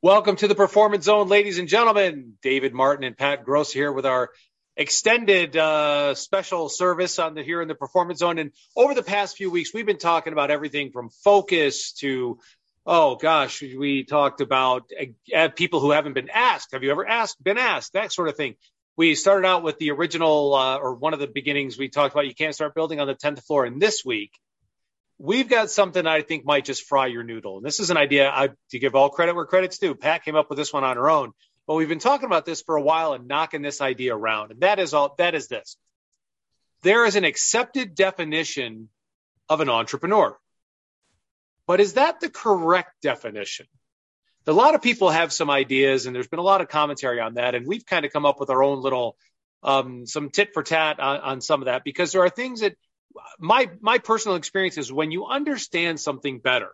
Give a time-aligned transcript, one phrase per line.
[0.00, 2.34] Welcome to the Performance Zone, ladies and gentlemen.
[2.40, 4.30] David Martin and Pat Gross here with our
[4.76, 8.38] extended uh, special service on the here in the Performance Zone.
[8.38, 12.38] And over the past few weeks, we've been talking about everything from focus to
[12.86, 14.88] oh gosh, we talked about
[15.34, 16.74] uh, people who haven't been asked.
[16.74, 17.42] Have you ever asked?
[17.42, 17.94] Been asked?
[17.94, 18.54] That sort of thing.
[18.96, 21.76] We started out with the original uh, or one of the beginnings.
[21.76, 23.64] We talked about you can't start building on the tenth floor.
[23.64, 24.30] And this week
[25.18, 27.56] we've got something I think might just fry your noodle.
[27.56, 29.94] And this is an idea I, to give all credit where credit's due.
[29.94, 31.32] Pat came up with this one on her own,
[31.66, 34.52] but we've been talking about this for a while and knocking this idea around.
[34.52, 35.76] And that is all, that is this.
[36.82, 38.88] There is an accepted definition
[39.48, 40.38] of an entrepreneur.
[41.66, 43.66] But is that the correct definition?
[44.46, 47.34] A lot of people have some ideas and there's been a lot of commentary on
[47.34, 47.54] that.
[47.54, 49.16] And we've kind of come up with our own little,
[49.62, 52.76] um, some tit for tat on, on some of that because there are things that
[53.38, 56.70] my my personal experience is when you understand something better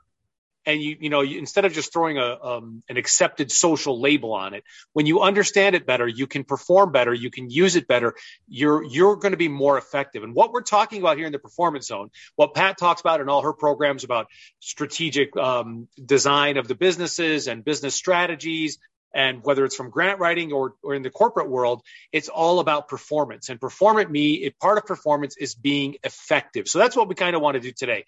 [0.66, 4.32] and you you know you, instead of just throwing a um, an accepted social label
[4.32, 7.86] on it when you understand it better you can perform better you can use it
[7.86, 8.14] better
[8.48, 10.22] you're you're going to be more effective.
[10.22, 13.28] And what we're talking about here in the performance zone what pat talks about in
[13.28, 14.26] all her programs about
[14.60, 18.78] strategic um, design of the businesses and business strategies
[19.14, 22.88] and whether it's from grant writing or, or in the corporate world, it's all about
[22.88, 23.48] performance.
[23.48, 26.68] And performance me, part of performance is being effective.
[26.68, 28.04] So that's what we kind of want to do today.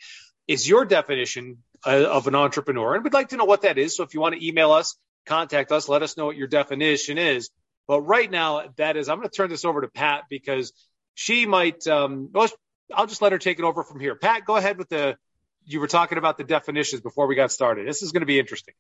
[0.49, 2.95] Is your definition uh, of an entrepreneur?
[2.95, 3.97] And we'd like to know what that is.
[3.97, 4.97] So if you want to email us,
[5.27, 7.51] contact us, let us know what your definition is.
[7.87, 10.73] But right now, that is, I'm going to turn this over to Pat because
[11.15, 12.31] she might, um,
[12.93, 14.17] I'll just let her take it over from here.
[14.17, 15.17] Pat, go ahead with the,
[15.65, 17.87] you were talking about the definitions before we got started.
[17.87, 18.75] This is going to be interesting.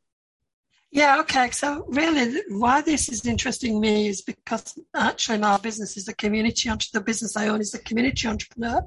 [0.92, 1.50] Yeah, okay.
[1.50, 6.70] So really, why this is interesting me is because actually my business is a community
[6.70, 7.00] entrepreneur.
[7.00, 8.82] The business I own is a community entrepreneur,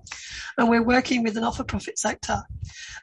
[0.57, 2.41] and we're working with an not-for-profit sector.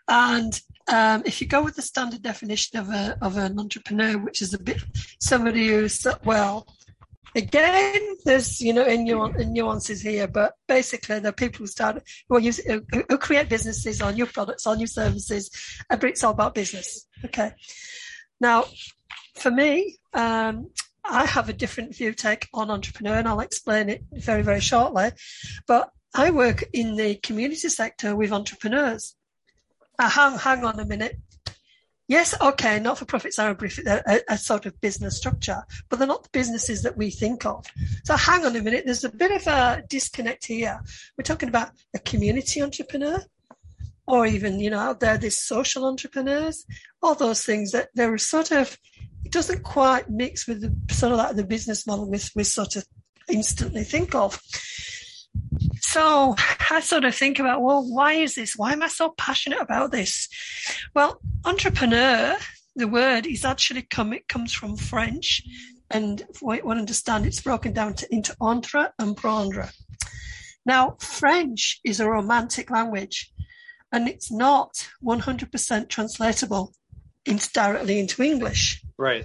[0.08, 4.40] And um, if you go with the standard definition of a of an entrepreneur, which
[4.40, 4.82] is a bit
[5.20, 6.66] somebody who's well,
[7.36, 9.04] again, there's you know in
[9.52, 14.26] nuances here, but basically the people who start who, use, who create businesses or new
[14.26, 15.50] products or new services,
[15.88, 17.06] but it's all about business.
[17.24, 17.52] Okay.
[18.40, 18.64] Now,
[19.34, 20.70] for me, um,
[21.04, 25.10] I have a different view take on entrepreneur, and I'll explain it very, very shortly.
[25.66, 29.14] But I work in the community sector with entrepreneurs.
[29.98, 31.18] Uh, hang, hang on a minute.
[32.08, 36.06] Yes, okay, not for profits are a, a, a, sort of business structure, but they're
[36.06, 37.66] not the businesses that we think of.
[38.04, 40.80] So hang on a minute, there's a bit of a disconnect here.
[41.18, 43.18] We're talking about a community entrepreneur
[44.06, 46.64] or even, you know, out there, these social entrepreneurs,
[47.02, 48.78] all those things that they're sort of,
[49.24, 52.76] it doesn't quite mix with the sort of like the business model we, we sort
[52.76, 52.84] of
[53.28, 54.40] instantly think of.
[55.80, 56.34] So
[56.70, 58.54] I sort of think about, well, why is this?
[58.56, 60.28] Why am I so passionate about this?
[60.94, 62.36] Well, entrepreneur,
[62.76, 65.42] the word is actually come, it comes from French.
[65.90, 69.70] And I understand, it's broken down to, into entre and prendre.
[70.64, 73.32] Now, French is a romantic language
[73.96, 76.74] and it's not 100% translatable
[77.24, 78.82] into, directly into English.
[78.98, 79.24] Right.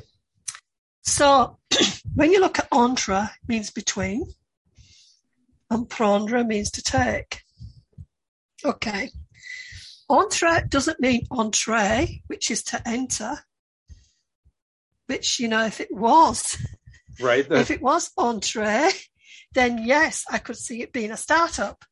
[1.01, 1.57] So
[2.15, 4.23] when you look at entre, it means between,
[5.69, 7.41] and prendre means to take.
[8.63, 9.09] Okay.
[10.09, 13.39] Entre doesn't mean entree, which is to enter,
[15.07, 16.57] which, you know, if it was,
[17.19, 17.45] right.
[17.51, 18.89] If it was entree,
[19.51, 21.83] then yes, I could see it being a startup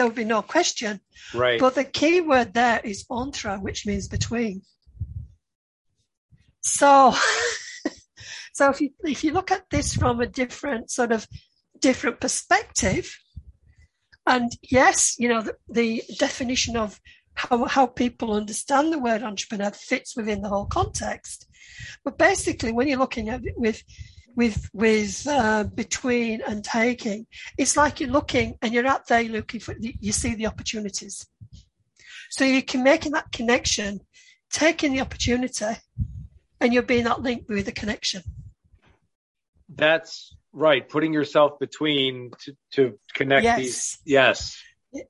[0.00, 0.98] there would be no question.
[1.34, 1.60] Right.
[1.60, 4.62] But the key word there is entre, which means between.
[6.62, 7.14] So,
[8.54, 11.28] so if you if you look at this from a different sort of
[11.78, 13.14] different perspective,
[14.26, 16.98] and yes, you know the, the definition of
[17.34, 21.46] how how people understand the word entrepreneur fits within the whole context.
[22.06, 23.82] But basically, when you're looking at it with
[24.36, 27.26] with with uh, between and taking.
[27.58, 31.26] It's like you're looking and you're out there looking for you see the opportunities.
[32.30, 34.00] So you can making that connection,
[34.50, 35.74] taking the opportunity,
[36.60, 38.22] and you're being that link with the connection.
[39.68, 40.88] That's right.
[40.88, 43.58] Putting yourself between to, to connect yes.
[43.58, 43.98] these.
[44.04, 44.62] Yes.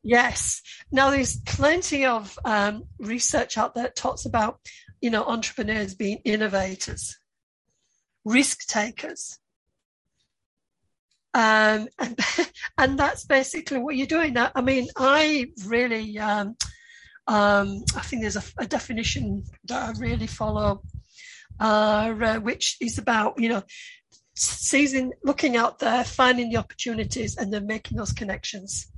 [0.03, 0.63] Yes.
[0.91, 4.61] Now there's plenty of um, research out there that talks about,
[5.01, 7.20] you know, entrepreneurs being innovators
[8.25, 9.39] risk takers.
[11.33, 12.21] Um, and,
[12.79, 14.35] and that's basically what you're doing.
[14.35, 16.57] That I mean, I really, um,
[17.27, 20.83] um, I think there's a, a, definition that I really follow,
[21.61, 23.63] uh, which is about, you know,
[24.35, 28.91] seizing, looking out there, finding the opportunities and then making those connections.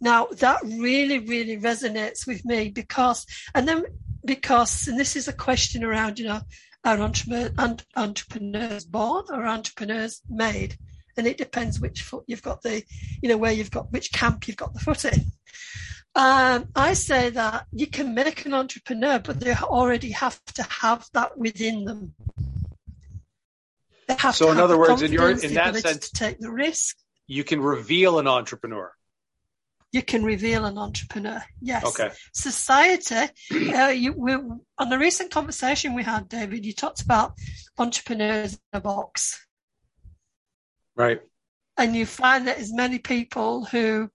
[0.00, 3.84] Now that really, really resonates with me because, and then
[4.24, 6.40] because, and this is a question around, you know,
[6.86, 7.52] are entrepreneurs,
[7.96, 10.76] entrepreneurs born or entrepreneurs made?
[11.16, 12.84] And it depends which foot you've got the,
[13.22, 15.20] you know, where you've got, which camp you've got the foot in.
[16.14, 21.06] Um, I say that you can make an entrepreneur, but they already have to have
[21.12, 22.14] that within them.
[24.08, 26.96] They have so, in other words, in your in that sense, to take the risk,
[27.26, 28.92] you can reveal an entrepreneur.
[29.96, 31.42] You can reveal an entrepreneur.
[31.62, 31.82] Yes.
[31.86, 32.10] Okay.
[32.34, 33.30] Society.
[33.50, 37.32] Uh, you, we, on the recent conversation we had, David, you talked about
[37.78, 39.46] entrepreneurs in a box.
[40.96, 41.22] Right.
[41.78, 44.10] And you find that as many people who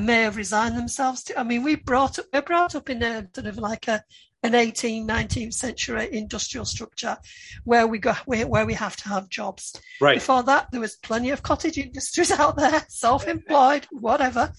[0.00, 1.40] may have resigned themselves to.
[1.40, 4.04] I mean, we brought up, we're brought up in a sort of like a
[4.44, 7.16] an 18th, 19th century industrial structure
[7.64, 9.74] where we go where, where we have to have jobs.
[10.00, 10.18] Right.
[10.18, 14.52] Before that, there was plenty of cottage industries out there, self-employed, whatever.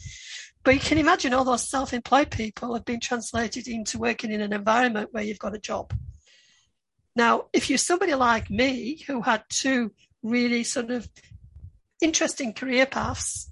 [0.63, 4.53] But you can imagine all those self-employed people have been translated into working in an
[4.53, 5.93] environment where you've got a job.
[7.15, 9.91] Now, if you're somebody like me who had two
[10.21, 11.09] really sort of
[12.01, 13.51] interesting career paths,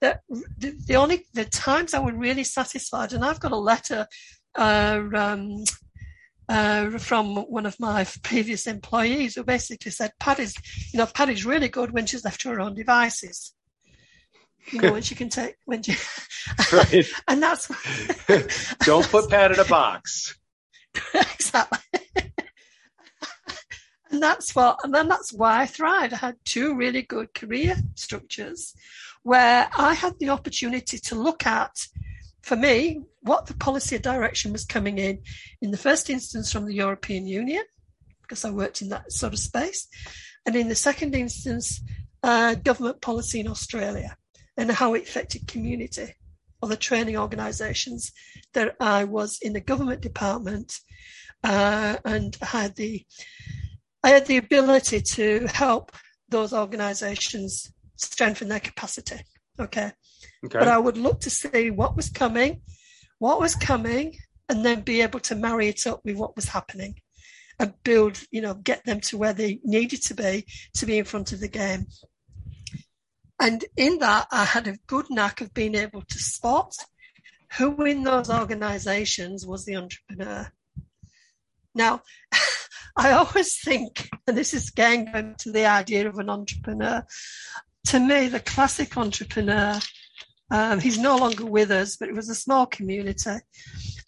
[0.00, 4.06] that the, the only the times I was really satisfied, and I've got a letter
[4.54, 5.64] uh, um,
[6.48, 10.54] uh, from one of my previous employees who basically said, Paddy's,
[10.92, 13.52] you know, Paddy's really good when she's left to her own devices.
[14.70, 15.96] You know, when she can take, when she,
[16.72, 17.06] right.
[17.28, 17.70] and that's,
[18.80, 20.38] don't put Pat in a box.
[21.14, 21.78] exactly.
[24.10, 26.12] and that's what, and then that's why I thrived.
[26.12, 28.74] I had two really good career structures
[29.22, 31.76] where I had the opportunity to look at
[32.46, 35.18] for me, what the policy direction was coming in,
[35.60, 37.64] in the first instance from the European Union,
[38.22, 39.88] because I worked in that sort of space,
[40.46, 41.80] and in the second instance,
[42.22, 44.16] uh, government policy in Australia
[44.56, 46.14] and how it affected community
[46.62, 48.12] or the training organisations
[48.54, 50.78] that I was in the government department
[51.44, 53.04] uh, and had the
[54.02, 55.92] I had the ability to help
[56.28, 59.20] those organisations strengthen their capacity.
[59.58, 59.90] Okay.
[60.44, 60.58] Okay.
[60.58, 62.62] But I would look to see what was coming,
[63.18, 64.16] what was coming,
[64.48, 66.94] and then be able to marry it up with what was happening
[67.58, 71.04] and build, you know, get them to where they needed to be to be in
[71.04, 71.86] front of the game.
[73.40, 76.74] And in that, I had a good knack of being able to spot
[77.58, 80.50] who in those organizations was the entrepreneur.
[81.74, 82.02] Now,
[82.96, 87.04] I always think, and this is again going to the idea of an entrepreneur,
[87.88, 89.78] to me, the classic entrepreneur
[90.50, 93.38] um, he's no longer with us, but it was a small community.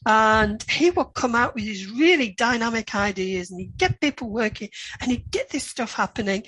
[0.07, 4.71] And he would come out with these really dynamic ideas and he'd get people working
[5.01, 6.45] and he'd get this stuff happening.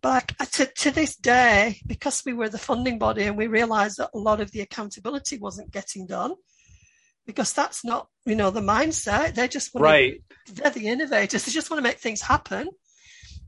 [0.00, 4.10] But to, to this day, because we were the funding body and we realized that
[4.14, 6.34] a lot of the accountability wasn't getting done,
[7.26, 9.34] because that's not, you know, the mindset.
[9.34, 10.22] They just want right.
[10.46, 11.44] to, they're the innovators.
[11.44, 12.68] They just want to make things happen.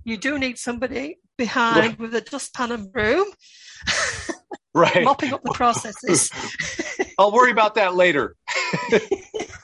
[0.05, 1.99] You do need somebody behind right.
[1.99, 3.27] with a dustpan and broom.
[4.75, 6.31] right mopping up the processes
[7.19, 8.37] i'll worry about that later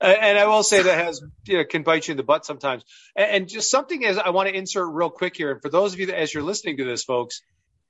[0.00, 2.44] Uh, and i will say that has you know can bite you in the butt
[2.44, 2.84] sometimes
[3.16, 6.00] and just something is i want to insert real quick here and for those of
[6.00, 7.42] you that as you're listening to this folks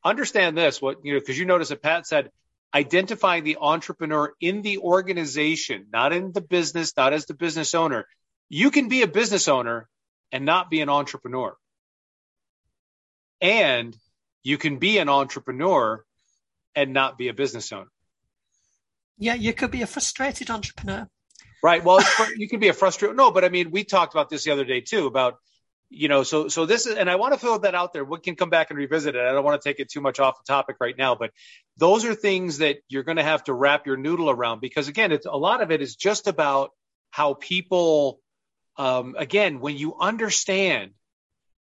[0.04, 2.30] understand this what you know because you notice that pat said
[2.74, 8.06] identifying the entrepreneur in the organization not in the business not as the business owner
[8.48, 9.88] you can be a business owner
[10.32, 11.56] and not be an entrepreneur
[13.40, 13.96] and
[14.42, 16.04] you can be an entrepreneur
[16.74, 17.90] and not be a business owner.
[19.18, 21.08] Yeah, you could be a frustrated entrepreneur.
[21.62, 21.84] Right.
[21.84, 22.00] Well,
[22.36, 23.16] you can be a frustrated.
[23.16, 25.36] No, but I mean, we talked about this the other day too about,
[25.90, 28.04] you know, so so this is, and I want to throw that out there.
[28.04, 29.20] We can come back and revisit it.
[29.20, 31.32] I don't want to take it too much off the topic right now, but
[31.76, 35.12] those are things that you're going to have to wrap your noodle around because again,
[35.12, 36.70] it's a lot of it is just about
[37.10, 38.20] how people,
[38.76, 40.92] um, again, when you understand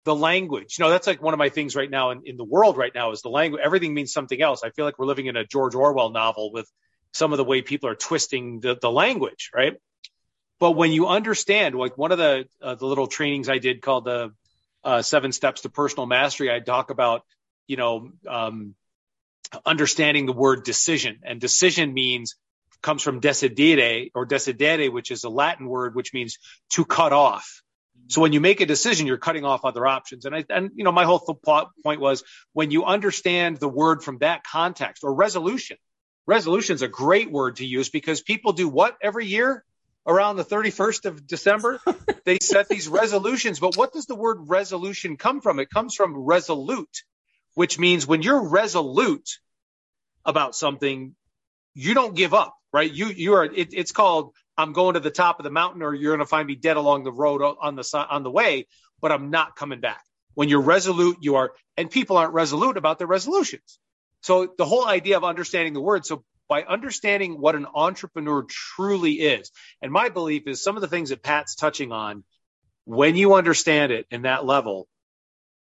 [0.05, 0.77] the language.
[0.79, 2.93] You know, that's like one of my things right now in, in the world right
[2.95, 3.61] now is the language.
[3.65, 4.63] Everything means something else.
[4.65, 6.71] I feel like we're living in a George Orwell novel with
[7.13, 9.77] some of the way people are twisting the, the language, right?
[10.59, 14.05] But when you understand, like one of the uh, the little trainings I did called
[14.05, 14.33] the
[14.85, 17.23] uh, Seven Steps to Personal Mastery, I talk about,
[17.67, 18.75] you know, um,
[19.65, 22.37] understanding the word decision, and decision means
[22.83, 26.39] comes from decidere or decidere, which is a Latin word which means
[26.71, 27.63] to cut off.
[28.09, 30.25] So when you make a decision, you're cutting off other options.
[30.25, 34.03] And I, and you know, my whole th- point was when you understand the word
[34.03, 35.77] from that context or resolution,
[36.27, 39.65] resolution is a great word to use because people do what every year
[40.07, 41.81] around the 31st of December?
[42.25, 43.61] they set these resolutions.
[43.61, 45.59] But what does the word resolution come from?
[45.59, 47.03] It comes from resolute,
[47.55, 49.29] which means when you're resolute
[50.25, 51.15] about something,
[51.75, 52.93] you don't give up, right?
[52.93, 55.95] You, you are, it, it's called I'm going to the top of the mountain or
[55.95, 58.67] you're going to find me dead along the road on the on the way,
[59.01, 60.03] but I'm not coming back.
[60.35, 63.79] When you're resolute, you are, and people aren't resolute about their resolutions.
[64.23, 66.05] So the whole idea of understanding the word.
[66.07, 69.51] So by understanding what an entrepreneur truly is,
[69.81, 72.25] and my belief is some of the things that Pat's touching on,
[72.85, 74.89] when you understand it in that level,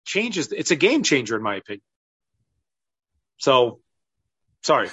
[0.06, 0.52] changes.
[0.52, 1.84] It's a game changer, in my opinion.
[3.38, 3.80] So,
[4.64, 4.90] sorry,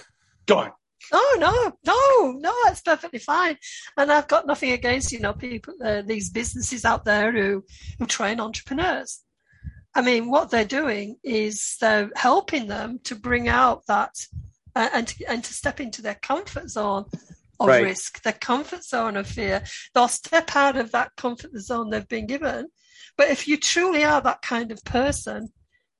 [0.46, 0.72] go on.
[1.12, 3.56] Oh no, no, no, it's perfectly fine.
[3.96, 7.64] And I've got nothing against you know people, uh, these businesses out there who
[7.98, 9.22] who train entrepreneurs.
[9.94, 14.14] I mean, what they're doing is they're helping them to bring out that
[14.76, 17.06] uh, and to, and to step into their comfort zone
[17.58, 17.82] of right.
[17.82, 19.64] risk, their comfort zone of fear.
[19.94, 22.68] They'll step out of that comfort zone they've been given.
[23.16, 25.48] But if you truly are that kind of person,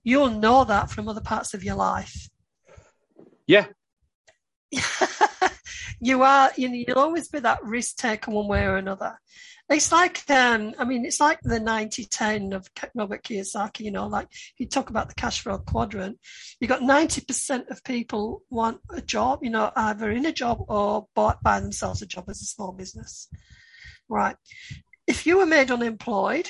[0.04, 2.28] you'll know that from other parts of your life.
[3.47, 3.66] Yeah,
[6.00, 9.19] you are you know, you'll always be that risk taker one way or another.
[9.71, 14.28] It's like um, i mean it's like the 90-10 of robert kiyosaki you know like
[14.57, 16.19] you talk about the cash flow quadrant.
[16.61, 21.07] You got 90% of people want a job you know either in a job or
[21.14, 23.28] bought by themselves a job as a small business.
[24.09, 24.37] Right.
[25.07, 26.49] If you were made unemployed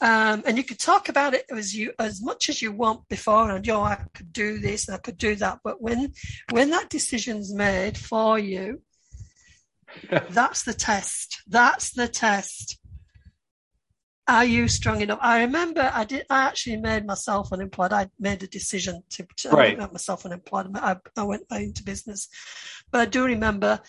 [0.00, 3.50] um, and you could talk about it as you as much as you want before,
[3.50, 5.60] and yo, I could do this and I could do that.
[5.64, 6.12] But when
[6.50, 8.82] when that decision's made for you,
[10.30, 11.42] that's the test.
[11.46, 12.78] That's the test.
[14.28, 15.20] Are you strong enough?
[15.22, 16.26] I remember I did.
[16.28, 17.92] I actually made myself unemployed.
[17.92, 19.78] I made a decision to, to right.
[19.78, 20.66] make myself unemployed.
[20.74, 22.28] I, I went into business,
[22.90, 23.80] but I do remember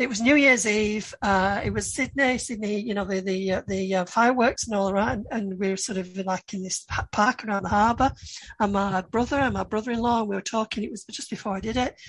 [0.00, 1.14] it was New Year's Eve.
[1.20, 4.88] Uh, it was Sydney, Sydney, you know, the the uh, the uh, fireworks and all
[4.88, 8.10] around, and we were sort of like in this park around the harbour.
[8.58, 10.84] And my brother and my brother-in-law, we were talking.
[10.84, 12.00] It was just before I did it,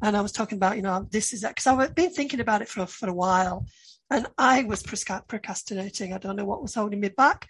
[0.00, 2.68] and I was talking about, you know, this is because I've been thinking about it
[2.68, 3.66] for for a while,
[4.10, 6.14] and I was procrastinating.
[6.14, 7.46] I don't know what was holding me back.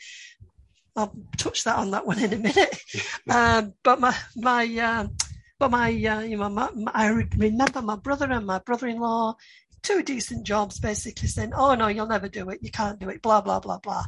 [0.97, 2.83] I'll touch that on that one in a minute.
[3.31, 4.65] um, but my my.
[4.79, 5.15] Um,
[5.59, 9.37] but my, uh, you know, my, my, I remember my brother and my brother-in-law
[9.85, 12.61] two decent jobs basically saying, oh no, you'll never do it.
[12.63, 13.23] You can't do it.
[13.23, 14.05] Blah, blah, blah, blah.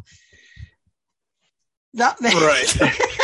[1.95, 2.93] That makes right.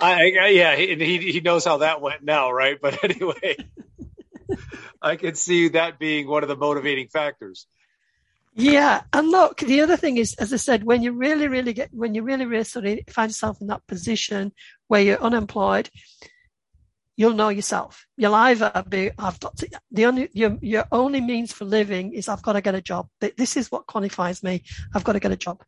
[0.00, 2.78] I, I, yeah, he, he knows how that went now, right?
[2.80, 3.56] But anyway,
[5.00, 7.66] I can see that being one of the motivating factors.
[8.56, 11.92] Yeah, and look, the other thing is, as I said, when you really, really get,
[11.92, 14.52] when you really, really sort of find yourself in that position
[14.86, 15.90] where you're unemployed,
[17.16, 18.06] you'll know yourself.
[18.16, 22.28] You'll either be, I've got to, the only, your, your only means for living is
[22.28, 23.08] I've got to get a job.
[23.20, 24.64] This is what qualifies me.
[24.94, 25.62] I've got to get a job.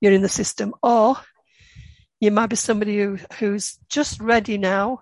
[0.00, 0.74] You're in the system.
[0.82, 1.16] Or
[2.20, 5.00] you might be somebody who, who's just ready now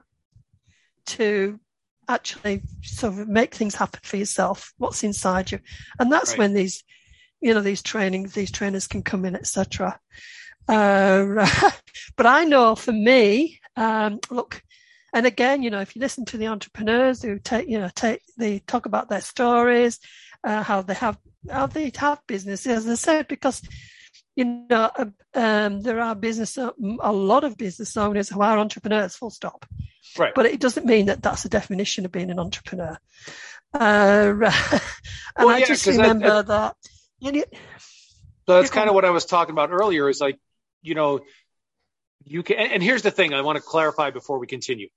[1.07, 1.61] to
[2.09, 4.73] actually sort of make things happen for yourself.
[4.78, 5.61] What's inside you.
[5.99, 6.38] And that's right.
[6.38, 6.83] when these,
[7.40, 9.99] you know, these trainings, these trainers can come in, etc.
[10.69, 11.47] Uh,
[12.16, 14.62] but I know for me, um, look,
[15.12, 18.23] and again, you know, if you listen to the entrepreneurs who take, you know, take,
[18.38, 20.00] they talk about their stories,
[20.42, 21.19] uh, how they have,
[21.50, 23.62] how they have businesses, as I said, because,
[24.35, 24.90] you know,
[25.35, 26.73] um, there are business, a
[27.12, 29.66] lot of business owners who are entrepreneurs, full stop.
[30.16, 30.35] Right.
[30.35, 32.99] But it doesn't mean that that's the definition of being an entrepreneur.
[33.75, 34.40] Uh, and
[35.38, 36.76] well, I yeah, just remember that, that
[37.19, 37.45] you know,
[38.47, 40.38] so that's kind of what I was talking about earlier is like,
[40.83, 41.21] you know,
[42.25, 44.88] you can, and here's the thing I want to clarify before we continue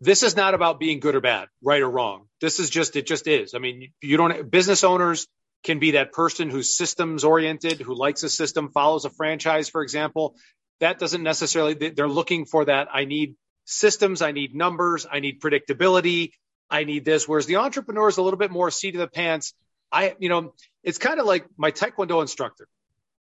[0.00, 2.26] this is not about being good or bad, right or wrong.
[2.40, 3.54] This is just, it just is.
[3.54, 5.26] I mean, you don't, business owners
[5.64, 9.82] can be that person who's systems oriented, who likes a system, follows a franchise, for
[9.82, 10.36] example.
[10.80, 12.88] That doesn't necessarily, they're looking for that.
[12.92, 14.20] I need systems.
[14.20, 15.06] I need numbers.
[15.10, 16.32] I need predictability.
[16.68, 17.26] I need this.
[17.26, 19.54] Whereas the entrepreneur is a little bit more seat of the pants.
[19.90, 20.52] I, you know,
[20.84, 22.68] it's kind of like my Taekwondo instructor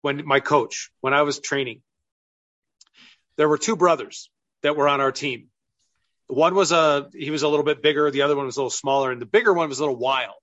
[0.00, 1.82] when my coach, when I was training,
[3.36, 4.30] there were two brothers
[4.62, 5.48] that were on our team
[6.32, 8.70] one was a he was a little bit bigger, the other one was a little
[8.70, 10.34] smaller, and the bigger one was a little wild.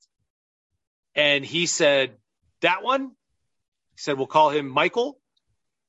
[1.16, 2.16] And he said,
[2.62, 5.20] "That one," he said, "We'll call him Michael."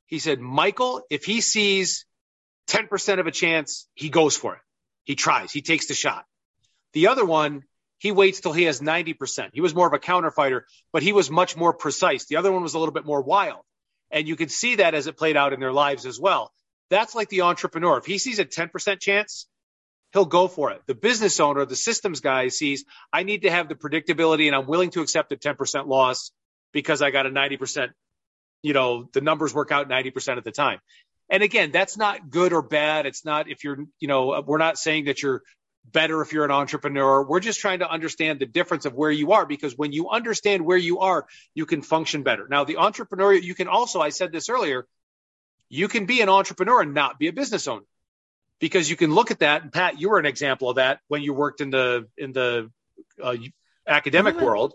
[0.07, 2.07] He said, "Michael, if he sees
[2.67, 4.63] 10% of a chance, he goes for it.
[5.05, 5.53] He tries.
[5.53, 6.25] He takes the shot."
[6.95, 7.65] The other one,
[7.99, 9.51] he waits till he has 90%.
[9.53, 12.25] He was more of a counter fighter, but he was much more precise.
[12.25, 13.65] The other one was a little bit more wild.
[14.11, 16.53] And you could see that as it played out in their lives as well.
[16.89, 17.99] That's like the entrepreneur.
[17.99, 19.47] If he sees a 10% chance,
[20.13, 20.83] he'll go for it.
[20.87, 24.67] The business owner, the systems guy sees, I need to have the predictability and I'm
[24.67, 26.33] willing to accept a 10% loss
[26.73, 27.91] because I got a 90%,
[28.63, 30.81] you know, the numbers work out 90% of the time.
[31.29, 33.07] And again, that's not good or bad.
[33.07, 35.43] It's not if you're, you know, we're not saying that you're
[35.85, 37.25] better if you're an entrepreneur.
[37.25, 40.65] We're just trying to understand the difference of where you are because when you understand
[40.65, 42.47] where you are, you can function better.
[42.49, 44.87] Now, the entrepreneur, you can also, I said this earlier,
[45.69, 47.85] you can be an entrepreneur and not be a business owner
[48.61, 49.63] because you can look at that.
[49.63, 52.71] And Pat, you were an example of that when you worked in the in the
[53.21, 53.37] uh,
[53.87, 54.45] academic mm-hmm.
[54.45, 54.75] world.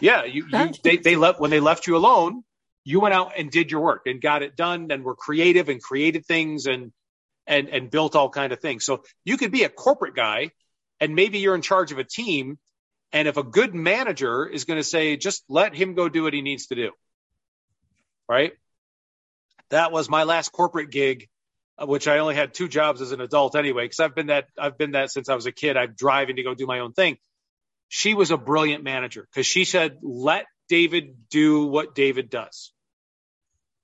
[0.00, 2.42] Yeah, you, you they they left when they left you alone.
[2.84, 5.82] You went out and did your work and got it done and were creative and
[5.82, 6.92] created things and
[7.46, 8.84] and and built all kind of things.
[8.84, 10.50] So you could be a corporate guy
[11.00, 12.58] and maybe you're in charge of a team
[13.12, 16.34] and if a good manager is going to say just let him go do what
[16.34, 16.92] he needs to do.
[18.28, 18.52] Right?
[19.70, 21.28] That was my last corporate gig
[21.78, 24.48] Uh, which I only had two jobs as an adult anyway cuz I've been that
[24.58, 25.76] I've been that since I was a kid.
[25.76, 27.18] I'm driving to go do my own thing.
[27.88, 32.72] She was a brilliant manager cuz she said let David do what David does.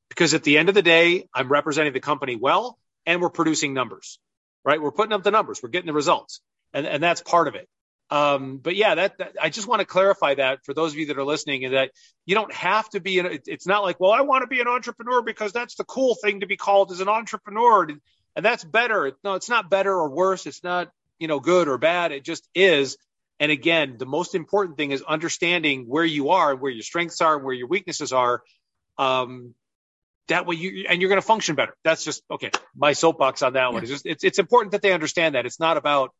[0.08, 3.74] Because at the end of the day, I'm representing the company well and we're producing
[3.74, 4.18] numbers,
[4.64, 4.80] right?
[4.80, 6.40] We're putting up the numbers, we're getting the results,
[6.72, 7.68] and and that's part of it.
[8.10, 11.06] Um, but yeah, that, that, I just want to clarify that for those of you
[11.06, 11.92] that are listening, and that
[12.26, 13.20] you don't have to be.
[13.20, 16.16] An, it's not like, well, I want to be an entrepreneur because that's the cool
[16.16, 18.00] thing to be called as an entrepreneur, and,
[18.34, 19.12] and that's better.
[19.22, 20.46] No, it's not better or worse.
[20.46, 22.10] It's not you know good or bad.
[22.12, 22.96] It just is.
[23.38, 27.36] And again, the most important thing is understanding where you are, where your strengths are,
[27.36, 28.42] and where your weaknesses are.
[28.98, 29.54] Um,
[30.28, 31.76] that way you and you're going to function better.
[31.84, 32.50] That's just okay.
[32.74, 35.60] My soapbox on that one is just it's it's important that they understand that it's
[35.60, 36.12] not about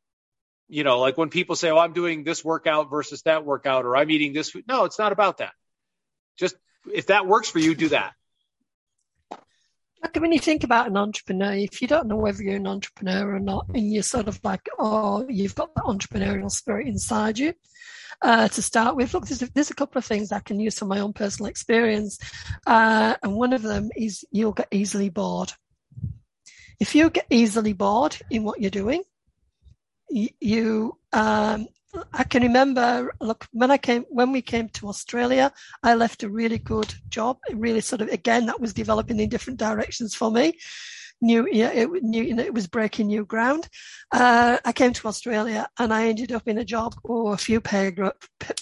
[0.71, 3.97] you know like when people say, "Oh, I'm doing this workout versus that workout," or
[3.97, 4.65] "I'm eating this." Food.
[4.67, 5.53] No, it's not about that.
[6.39, 6.57] Just
[6.93, 8.15] if that works for you, do that.
[10.03, 13.35] Like when you think about an entrepreneur, if you don't know whether you're an entrepreneur
[13.35, 17.53] or not, and you're sort of like, oh, you've got the entrepreneurial spirit inside you,
[18.23, 19.13] uh, to start with.
[19.13, 21.51] Look, there's a, there's a, couple of things I can use from my own personal
[21.51, 22.19] experience.
[22.67, 25.53] Uh, and one of them is you'll get easily bored.
[26.79, 29.03] If you get easily bored in what you're doing,
[30.11, 31.69] you, um,
[32.13, 35.53] I can remember, look, when I came, when we came to Australia,
[35.83, 37.39] I left a really good job.
[37.53, 40.55] Really sort of, again, that was developing in different directions for me
[41.21, 43.69] new, yeah, it, new, you know, it was breaking new ground.
[44.13, 47.37] Uh, I came to Australia and I ended up in a job or oh, a
[47.37, 47.93] few pay,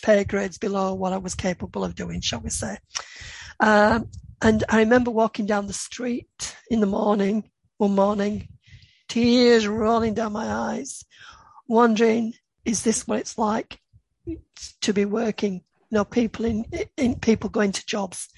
[0.02, 2.78] pay grades below what I was capable of doing, shall we say.
[3.60, 4.08] Um,
[4.42, 8.48] and I remember walking down the street in the morning, one morning,
[9.08, 11.04] tears rolling down my eyes,
[11.68, 13.80] wondering, is this what it's like
[14.80, 15.62] to be working?
[15.90, 16.64] You know, people in,
[16.96, 18.28] in people going to jobs.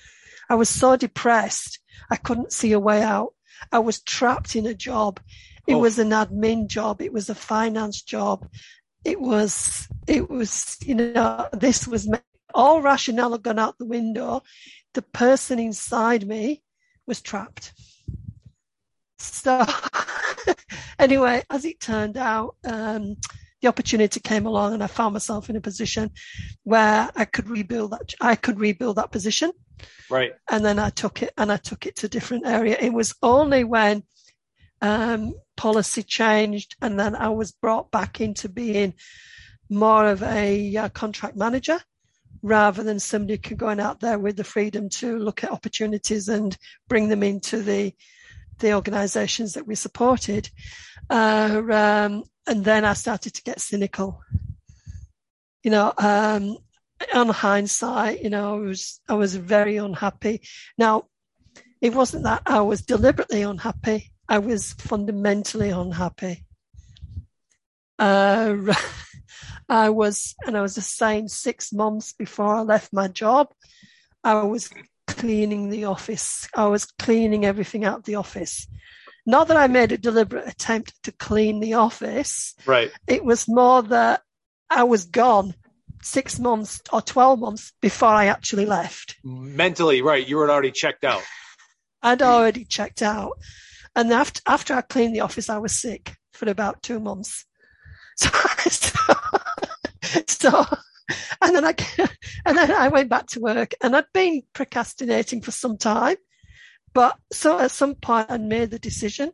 [0.48, 1.78] I was so depressed.
[2.10, 3.34] I couldn't see a way out.
[3.72, 5.20] I was trapped in a job.
[5.66, 5.78] It oh.
[5.78, 7.00] was an admin job.
[7.00, 8.48] It was a finance job.
[9.04, 12.08] It was, it was, you know, this was
[12.52, 14.42] all rationale had gone out the window.
[14.94, 16.62] The person inside me
[17.06, 17.72] was trapped.
[19.18, 19.64] So
[21.00, 23.16] anyway, as it turned out, um,
[23.60, 26.10] the opportunity came along and I found myself in a position
[26.64, 29.52] where I could rebuild that, I could rebuild that position.
[30.08, 30.32] Right.
[30.50, 32.76] And then I took it and I took it to a different area.
[32.80, 34.02] It was only when
[34.82, 38.94] um, policy changed and then I was brought back into being
[39.68, 41.80] more of a uh, contract manager
[42.42, 46.56] rather than somebody going out there with the freedom to look at opportunities and
[46.88, 47.94] bring them into the
[48.60, 50.48] the organisations that we supported.
[51.11, 54.23] Uh, um, and then I started to get cynical.
[55.64, 56.57] You know, um,
[57.12, 60.42] on hindsight, you know, I was, I was very unhappy.
[60.79, 61.07] Now,
[61.81, 64.12] it wasn't that I was deliberately unhappy.
[64.29, 66.46] I was fundamentally unhappy.
[67.99, 68.75] Uh,
[69.68, 73.49] I was, and I was just saying six months before I left my job,
[74.23, 74.70] I was
[75.07, 76.49] cleaning the office.
[76.55, 78.66] I was cleaning everything out of the office.
[79.26, 82.54] Not that I made a deliberate attempt to clean the office.
[82.66, 82.90] Right.
[83.06, 84.22] It was more that
[84.68, 85.54] I was gone
[86.02, 89.16] six months or 12 months before I actually left.
[89.22, 90.26] Mentally, right.
[90.26, 91.22] You were already checked out.
[92.02, 93.38] I'd already checked out.
[93.94, 97.44] And after, after I cleaned the office, I was sick for about two months.
[100.02, 100.66] So, so
[101.42, 101.74] and then I,
[102.46, 106.16] and then I went back to work and I'd been procrastinating for some time,
[106.92, 109.33] but so at some point I made the decision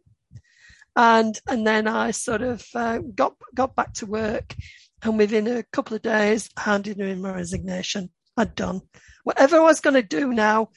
[0.94, 4.54] and, and then I sort of uh, got, got back to work
[5.02, 8.10] and within a couple of days, handed in my resignation.
[8.36, 8.82] I'd done
[9.24, 10.70] whatever I was going to do now.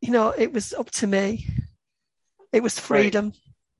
[0.00, 1.46] You know, it was up to me.
[2.52, 3.32] It was freedom.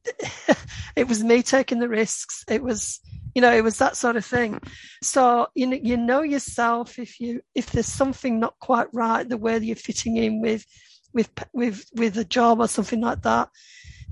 [0.06, 0.58] Right.
[0.96, 2.44] it was me taking the risks.
[2.48, 3.00] It was,
[3.34, 4.60] you know, it was that sort of thing.
[5.02, 9.36] So you know, you know yourself if you if there's something not quite right, the
[9.36, 10.64] way that you're fitting in with
[11.16, 13.48] with with with a job or something like that,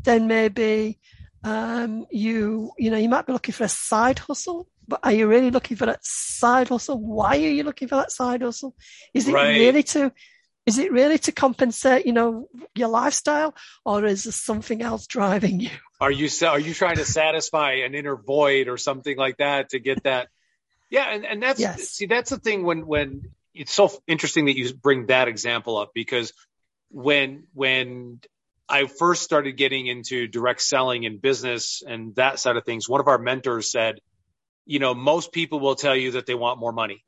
[0.03, 0.99] then maybe
[1.45, 5.27] um, you you know you might be looking for a side hustle but are you
[5.27, 7.01] really looking for that side hustle?
[7.01, 8.75] Why are you looking for that side hustle?
[9.15, 9.59] Is it Right.
[9.59, 10.13] really to
[10.67, 15.61] is it really to compensate, you know, your lifestyle, or is there something else driving
[15.61, 15.71] you?
[16.01, 19.79] Are you are you trying to satisfy an inner void or something like that to
[19.79, 20.29] get that?
[20.91, 21.91] Yeah, and, and that's Yes.
[21.91, 25.93] see that's the thing when when it's so interesting that you bring that example up
[25.95, 26.33] because
[26.95, 28.21] when when
[28.69, 33.01] I first started getting into direct selling and business and that side of things, one
[33.01, 33.99] of our mentors said,
[34.65, 37.05] you know, most people will tell you that they want more money.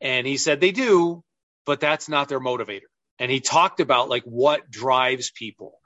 [0.00, 1.22] And he said they do,
[1.66, 2.88] but that's not their motivator.
[3.18, 5.78] And he talked about like what drives people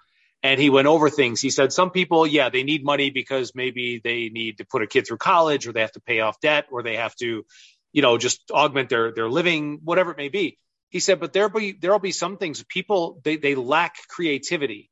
[0.42, 1.40] and he went over things.
[1.40, 4.86] He said some people, yeah, they need money because maybe they need to put a
[4.86, 7.44] kid through college or they have to pay off debt or they have to,
[7.92, 10.58] you know, just augment their their living, whatever it may be.
[10.92, 14.90] He said, but there'll be there'll be some things people they they lack creativity.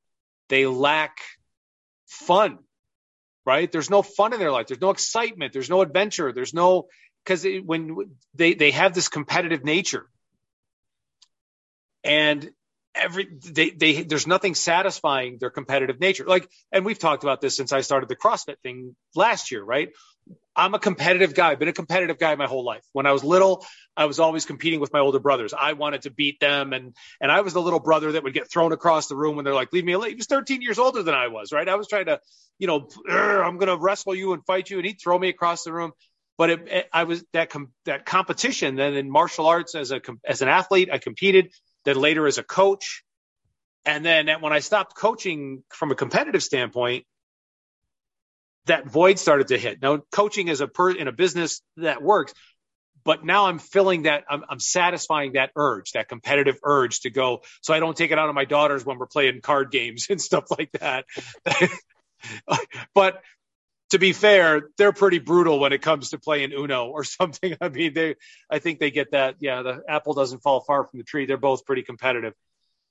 [0.49, 1.19] They lack
[2.07, 2.59] fun.
[3.45, 3.71] Right?
[3.71, 4.67] There's no fun in their life.
[4.67, 5.53] There's no excitement.
[5.53, 6.33] There's no adventure.
[6.33, 6.89] There's no
[7.23, 7.97] because when
[8.35, 10.07] they they have this competitive nature
[12.03, 12.51] and
[12.95, 17.57] every they they there's nothing satisfying their competitive nature like and we've talked about this
[17.57, 19.91] since i started the crossfit thing last year right
[20.57, 21.55] i'm a competitive guy.
[21.55, 22.85] Been a competitive guy my whole life.
[22.93, 23.65] When i was little
[23.97, 25.55] i was always competing with my older brothers.
[25.59, 28.51] I wanted to beat them and and i was the little brother that would get
[28.51, 30.11] thrown across the room when they're like leave me alone.
[30.11, 31.69] He was 13 years older than i was right?
[31.69, 32.21] I was trying to
[32.59, 35.65] you know i'm going to wrestle you and fight you and he'd throw me across
[35.65, 35.93] the room.
[36.39, 38.75] But it, it, I was that com- that competition.
[38.75, 41.53] Then in martial arts, as a as an athlete, I competed.
[41.85, 43.05] Then later as a coach,
[43.85, 47.05] and then when I stopped coaching from a competitive standpoint,
[48.67, 49.81] that void started to hit.
[49.83, 52.35] Now coaching is a per in a business that works,
[53.05, 54.25] but now I'm filling that.
[54.29, 57.43] I'm, I'm satisfying that urge, that competitive urge to go.
[57.63, 60.21] So I don't take it out on my daughters when we're playing card games and
[60.21, 61.07] stuff like that.
[62.95, 63.23] but
[63.91, 67.57] to be fair, they're pretty brutal when it comes to playing Uno or something.
[67.61, 68.17] I mean, they,
[68.51, 69.37] I think they get that.
[69.41, 71.27] Yeah, the apple doesn't fall far from the tree.
[71.27, 72.35] They're both pretty competitive,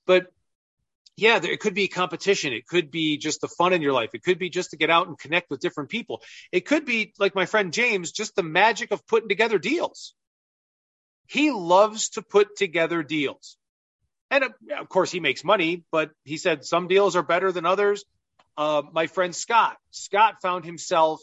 [0.06, 0.26] but
[1.16, 2.52] yeah, there, it could be competition.
[2.52, 4.10] It could be just the fun in your life.
[4.14, 6.22] It could be just to get out and connect with different people.
[6.52, 10.14] It could be like my friend James, just the magic of putting together deals.
[11.26, 13.56] He loves to put together deals.
[14.30, 17.66] And uh, of course, he makes money, but he said some deals are better than
[17.66, 18.04] others
[18.60, 19.78] uh, my friend Scott.
[19.90, 21.22] Scott found himself,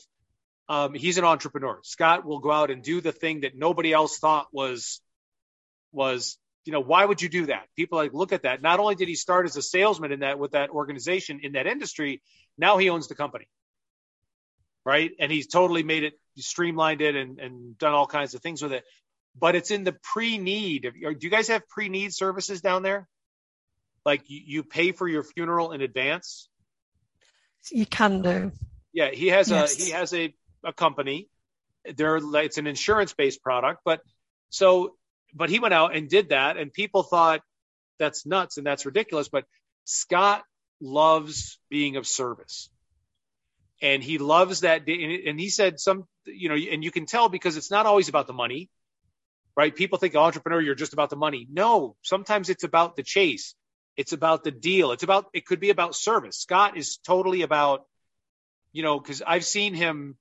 [0.69, 1.79] um, he's an entrepreneur.
[1.83, 5.01] Scott will go out and do the thing that nobody else thought was,
[5.91, 7.67] was, you know, why would you do that?
[7.77, 8.61] People like, look at that.
[8.61, 11.65] Not only did he start as a salesman in that, with that organization in that
[11.65, 12.21] industry,
[12.57, 13.47] now he owns the company.
[14.83, 15.11] Right.
[15.17, 18.73] And he's totally made it, streamlined it and, and done all kinds of things with
[18.73, 18.83] it.
[19.39, 20.81] But it's in the pre need.
[20.81, 23.07] Do you guys have pre need services down there?
[24.05, 26.49] Like you, you pay for your funeral in advance?
[27.71, 28.51] You can do.
[28.91, 29.79] Yeah, he has Yes.
[29.79, 30.33] a he has a,
[30.65, 31.29] a company.
[31.95, 34.01] There, it's an insurance based product, but
[34.49, 34.95] so,
[35.37, 37.41] but he went out and did that, and people thought
[37.99, 39.29] that's nuts and that's ridiculous.
[39.29, 39.45] But
[39.85, 40.43] Scott
[40.81, 42.69] loves being of service,
[43.81, 44.87] and he loves that.
[44.87, 48.27] And he said some, you know, and you can tell because it's not always about
[48.27, 48.69] the money,
[49.55, 49.75] right?
[49.75, 51.47] People think entrepreneur, you're just about the money.
[51.51, 53.55] No, sometimes it's about the chase.
[53.95, 54.91] It's about the deal.
[54.91, 56.37] It's about, it could be about service.
[56.37, 57.85] Scott is totally about,
[58.71, 60.17] you know, because I've seen him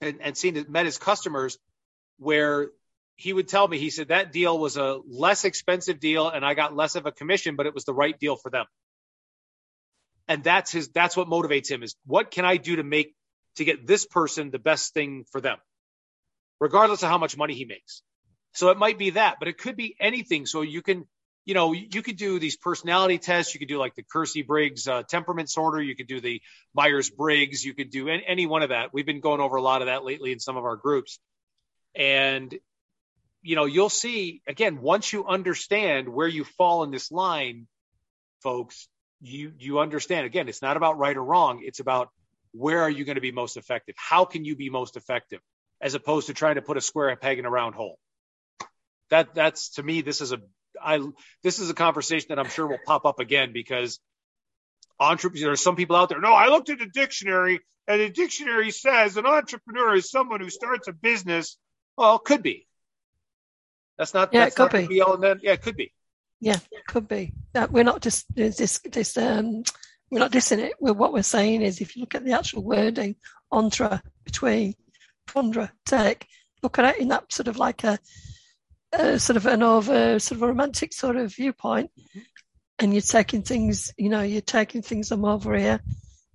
[0.00, 1.56] and, and seen met his customers
[2.18, 2.70] where
[3.18, 6.54] he would tell me, he said that deal was a less expensive deal and I
[6.54, 8.64] got less of a commission, but it was the right deal for them.
[10.28, 13.16] And that's his, that's what motivates him is what can I do to make,
[13.56, 15.58] to get this person the best thing for them,
[16.60, 18.02] regardless of how much money he makes.
[18.54, 20.46] So it might be that, but it could be anything.
[20.46, 21.04] So you can,
[21.44, 23.52] you know, you could do these personality tests.
[23.52, 25.82] You could do like the Keirsey Briggs uh, temperament sorter.
[25.82, 26.40] You could do the
[26.72, 27.64] Myers Briggs.
[27.64, 28.94] You could do any, any one of that.
[28.94, 31.18] We've been going over a lot of that lately in some of our groups.
[31.96, 32.56] And,
[33.42, 37.66] you know, you'll see again, once you understand where you fall in this line,
[38.42, 38.88] folks,
[39.20, 41.62] you, you understand again, it's not about right or wrong.
[41.64, 42.10] It's about
[42.52, 43.94] where are you going to be most effective?
[43.96, 45.40] How can you be most effective
[45.80, 47.98] as opposed to trying to put a square peg in a round hole?
[49.10, 50.38] That, that's to me, this is a
[50.80, 51.00] I
[51.42, 53.98] this is a conversation that I'm sure will pop up again because
[55.00, 55.42] entrepreneurs.
[55.42, 56.20] There are some people out there.
[56.20, 60.50] No, I looked at the dictionary, and the dictionary says an entrepreneur is someone who
[60.50, 61.58] starts a business.
[61.96, 62.67] Well, could be.
[63.98, 64.32] That's not.
[64.32, 65.00] Yeah, that's it could not be.
[65.00, 65.92] all Yeah, it could be.
[66.40, 67.32] Yeah, it could be.
[67.52, 69.64] That we're not just this this um
[70.10, 70.74] we're not dissing it.
[70.80, 73.16] We're, what we're saying is if you look at the actual wording,
[73.50, 74.74] entre, between,
[75.26, 76.26] pondra, take,
[76.62, 77.98] look at it in that sort of like a,
[78.92, 81.90] a sort of an over sort of a romantic sort of viewpoint,
[82.78, 85.80] and you're taking things, you know, you're taking things from over here,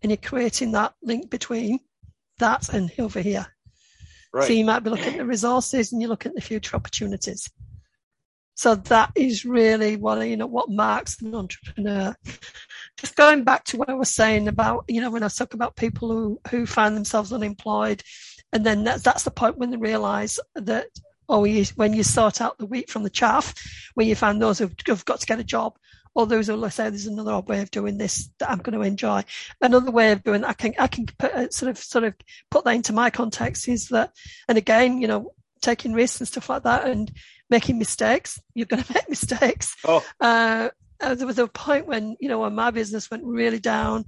[0.02, 1.80] and you're creating that link between
[2.40, 3.48] that and over here.
[4.34, 4.48] Right.
[4.48, 7.50] So you might be looking at the resources and you look at the future opportunities.
[8.56, 12.16] So that is really what you know what marks an entrepreneur.
[12.98, 15.76] Just going back to what I was saying about you know when I talk about
[15.76, 18.04] people who who find themselves unemployed,
[18.52, 20.88] and then that's that's the point when they realise that
[21.28, 23.54] or you, when you sort out the wheat from the chaff,
[23.96, 25.78] when you find those who've, who've got to get a job,
[26.16, 29.24] or those who say there's another way of doing this that I'm going to enjoy.
[29.62, 32.14] Another way of doing I can I can put, uh, sort of sort of
[32.50, 34.12] put that into my context is that,
[34.48, 37.12] and again, you know, taking risks and stuff like that, and
[37.50, 38.40] making mistakes.
[38.54, 39.76] You're going to make mistakes.
[39.86, 40.06] Oh.
[40.20, 40.70] Uh,
[41.02, 44.06] uh, there was a point when you know when my business went really down,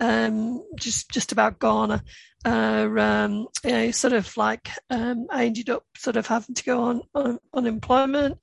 [0.00, 2.02] um, just just about gone.
[2.44, 6.64] Uh, um, you know, sort of like um, I ended up sort of having to
[6.64, 8.38] go on, on unemployment,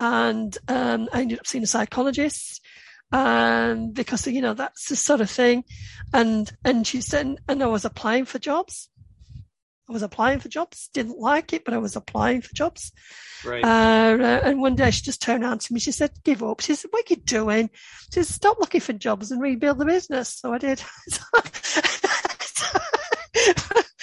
[0.00, 2.60] and um, I ended up seeing a psychologist,
[3.12, 5.64] and because you know that's the sort of thing,
[6.12, 8.88] and and she said, and I was applying for jobs.
[9.88, 12.92] I was applying for jobs, didn't like it, but I was applying for jobs.
[13.42, 13.64] Right.
[13.64, 15.80] Uh, and one day she just turned around to me.
[15.80, 16.60] She said, give up.
[16.60, 17.70] She said, what are you doing?
[18.12, 20.28] She said, stop looking for jobs and rebuild the business.
[20.28, 20.82] So I did.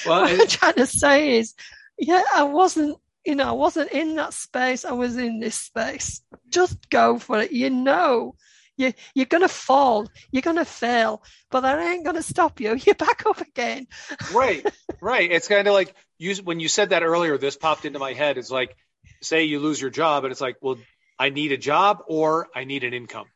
[0.07, 1.53] well, what I'm trying to say is,
[1.99, 4.85] yeah, I wasn't, you know, I wasn't in that space.
[4.85, 6.21] I was in this space.
[6.49, 7.51] Just go for it.
[7.51, 8.35] You know,
[8.77, 10.07] you, you're going to fall.
[10.31, 12.75] You're going to fail, but that ain't going to stop you.
[12.85, 13.87] You're back up again.
[14.33, 14.65] right.
[15.01, 15.31] Right.
[15.31, 18.37] It's kind of like you, when you said that earlier, this popped into my head.
[18.37, 18.75] It's like,
[19.21, 20.77] say you lose your job and it's like, well,
[21.17, 23.27] I need a job or I need an income.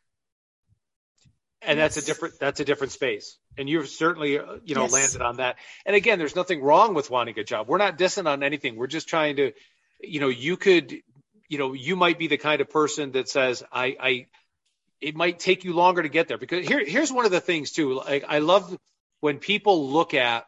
[1.61, 1.95] And yes.
[1.95, 3.37] that's a different, that's a different space.
[3.57, 4.93] And you've certainly, uh, you know, yes.
[4.93, 5.57] landed on that.
[5.85, 7.67] And again, there's nothing wrong with wanting a job.
[7.67, 8.77] We're not dissing on anything.
[8.77, 9.51] We're just trying to,
[10.01, 10.93] you know, you could,
[11.47, 14.27] you know, you might be the kind of person that says, I, I,
[15.01, 17.71] it might take you longer to get there because here, here's one of the things
[17.71, 17.95] too.
[17.95, 18.77] Like I love
[19.19, 20.45] when people look at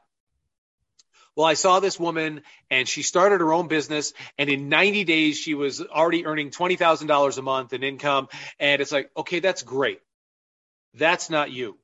[1.35, 5.37] well, I saw this woman and she started her own business and in 90 days
[5.37, 8.27] she was already earning $20,000 a month in income.
[8.59, 10.01] And it's like, okay, that's great.
[10.95, 11.77] That's not you.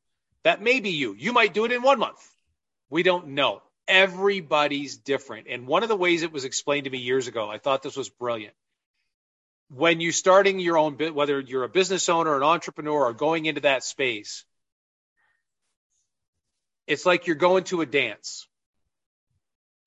[0.43, 1.15] That may be you.
[1.17, 2.19] You might do it in one month.
[2.89, 3.61] We don't know.
[3.87, 5.47] Everybody's different.
[5.49, 7.95] And one of the ways it was explained to me years ago, I thought this
[7.95, 8.53] was brilliant.
[9.69, 13.45] When you're starting your own bit, whether you're a business owner, an entrepreneur, or going
[13.45, 14.45] into that space,
[16.85, 18.47] it's like you're going to a dance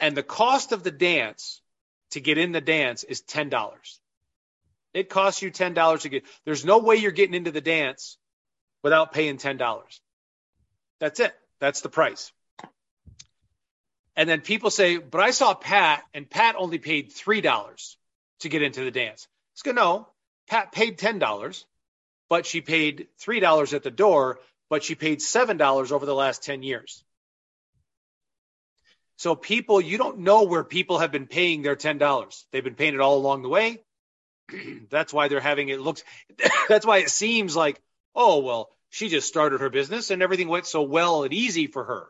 [0.00, 1.60] and the cost of the dance
[2.12, 3.50] to get in the dance is $10.
[4.94, 6.24] It costs you $10 to get.
[6.44, 8.16] There's no way you're getting into the dance
[8.82, 10.00] without paying $10.
[10.98, 11.32] That's it.
[11.60, 12.32] That's the price.
[14.20, 17.96] And then people say, but I saw Pat and Pat only paid $3
[18.40, 19.26] to get into the dance.
[19.54, 19.76] It's good.
[19.76, 20.08] No,
[20.46, 21.64] Pat paid $10,
[22.28, 26.62] but she paid $3 at the door, but she paid $7 over the last 10
[26.62, 27.02] years.
[29.16, 32.44] So people, you don't know where people have been paying their $10.
[32.52, 33.80] They've been paying it all along the way.
[34.90, 36.04] that's why they're having it looks,
[36.68, 37.80] that's why it seems like,
[38.14, 41.84] oh, well, she just started her business and everything went so well and easy for
[41.84, 42.08] her.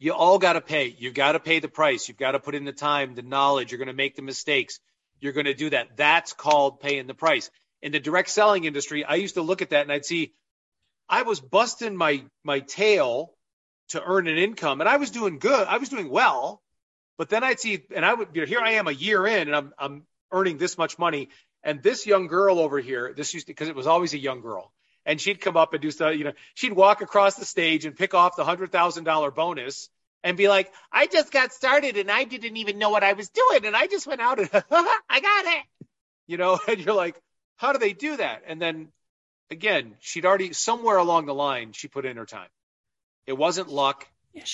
[0.00, 0.96] You all got to pay.
[0.98, 2.08] You've got to pay the price.
[2.08, 3.70] You've got to put in the time, the knowledge.
[3.70, 4.80] You're going to make the mistakes.
[5.20, 5.96] You're going to do that.
[5.96, 7.50] That's called paying the price.
[7.82, 10.32] In the direct selling industry, I used to look at that and I'd see
[11.08, 13.34] I was busting my my tail
[13.90, 14.80] to earn an income.
[14.80, 15.66] And I was doing good.
[15.68, 16.62] I was doing well.
[17.18, 19.48] But then I'd see, and I would, you know, here I am a year in
[19.48, 21.28] and I'm, I'm earning this much money.
[21.62, 24.40] And this young girl over here, this used to, because it was always a young
[24.40, 24.72] girl.
[25.06, 27.96] And she'd come up and do stuff, you know, she'd walk across the stage and
[27.96, 29.88] pick off the hundred thousand dollar bonus
[30.22, 33.30] and be like, I just got started and I didn't even know what I was
[33.30, 33.64] doing.
[33.64, 35.64] And I just went out and I got it.
[36.26, 37.20] You know, and you're like,
[37.56, 38.42] how do they do that?
[38.46, 38.88] And then
[39.50, 42.48] again, she'd already somewhere along the line, she put in her time.
[43.26, 44.06] It wasn't luck.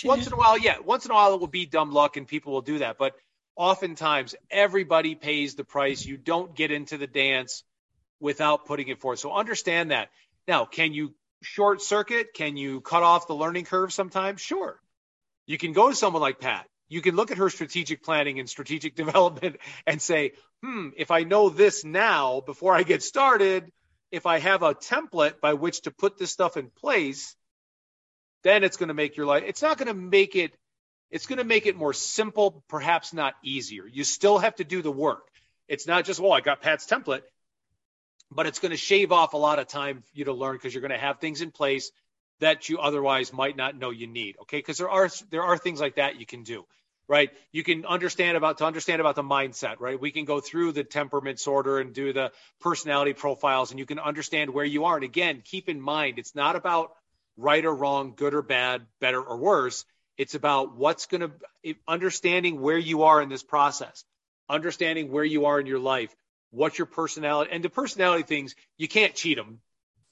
[0.05, 0.29] once did.
[0.29, 2.53] in a while, yeah, once in a while it will be dumb luck and people
[2.53, 2.99] will do that.
[2.99, 3.15] But
[3.57, 6.05] oftentimes everybody pays the price.
[6.05, 7.65] You don't get into the dance
[8.21, 9.19] without putting it forth.
[9.19, 10.09] So understand that.
[10.49, 12.35] Now, can you short circuit?
[12.35, 14.41] Can you cut off the learning curve sometimes?
[14.41, 14.81] Sure.
[15.47, 16.67] You can go to someone like Pat.
[16.89, 19.57] You can look at her strategic planning and strategic development
[19.87, 20.33] and say,
[20.63, 23.71] hmm, if I know this now before I get started,
[24.11, 27.35] if I have a template by which to put this stuff in place,
[28.43, 30.53] then it's going to make your life, it's not going to make it,
[31.11, 33.87] it's going to make it more simple, perhaps not easier.
[33.87, 35.29] You still have to do the work.
[35.69, 37.23] It's not just, well, I got Pat's template,
[38.31, 40.75] but it's going to shave off a lot of time for you to learn because
[40.75, 41.91] you're going to have things in place
[42.41, 44.37] that you otherwise might not know you need.
[44.43, 44.59] Okay.
[44.59, 46.67] Because there are, there are things like that you can do
[47.09, 47.31] right?
[47.53, 50.01] You can understand about to understand about the mindset, right?
[50.01, 53.99] We can go through the temperament sorter and do the personality profiles, and you can
[53.99, 54.97] understand where you are.
[54.97, 56.93] And again, keep in mind, it's not about
[57.37, 59.85] right or wrong, good or bad, better or worse.
[60.19, 64.05] It's about what's going to understanding where you are in this process,
[64.49, 66.15] understanding where you are in your life,
[66.57, 69.61] what's your personality, and the personality things you can't cheat them.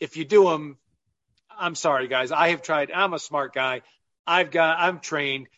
[0.00, 0.78] If you do them,
[1.56, 2.32] I'm sorry, guys.
[2.32, 2.90] I have tried.
[2.90, 3.82] I'm a smart guy.
[4.26, 4.78] I've got.
[4.78, 5.48] I'm trained.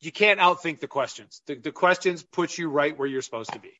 [0.00, 1.42] You can't outthink the questions.
[1.46, 3.72] The, the questions put you right where you're supposed to be,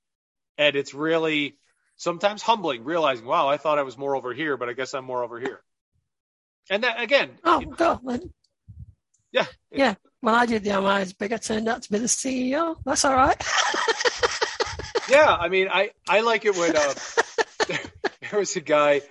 [0.59, 1.57] and it's really
[2.01, 5.05] sometimes humbling realizing, wow, I thought I was more over here, but I guess I'm
[5.05, 5.61] more over here.
[6.71, 7.31] And that again.
[7.45, 8.23] Oh, God.
[9.33, 9.47] Yeah.
[9.71, 9.95] Yeah.
[10.21, 12.77] When I did the oh, MI's big, I turned out to be the CEO.
[12.85, 13.41] That's all right.
[15.11, 15.37] yeah.
[15.39, 16.95] I mean, I, I like it when uh,
[18.21, 19.03] there was a guy,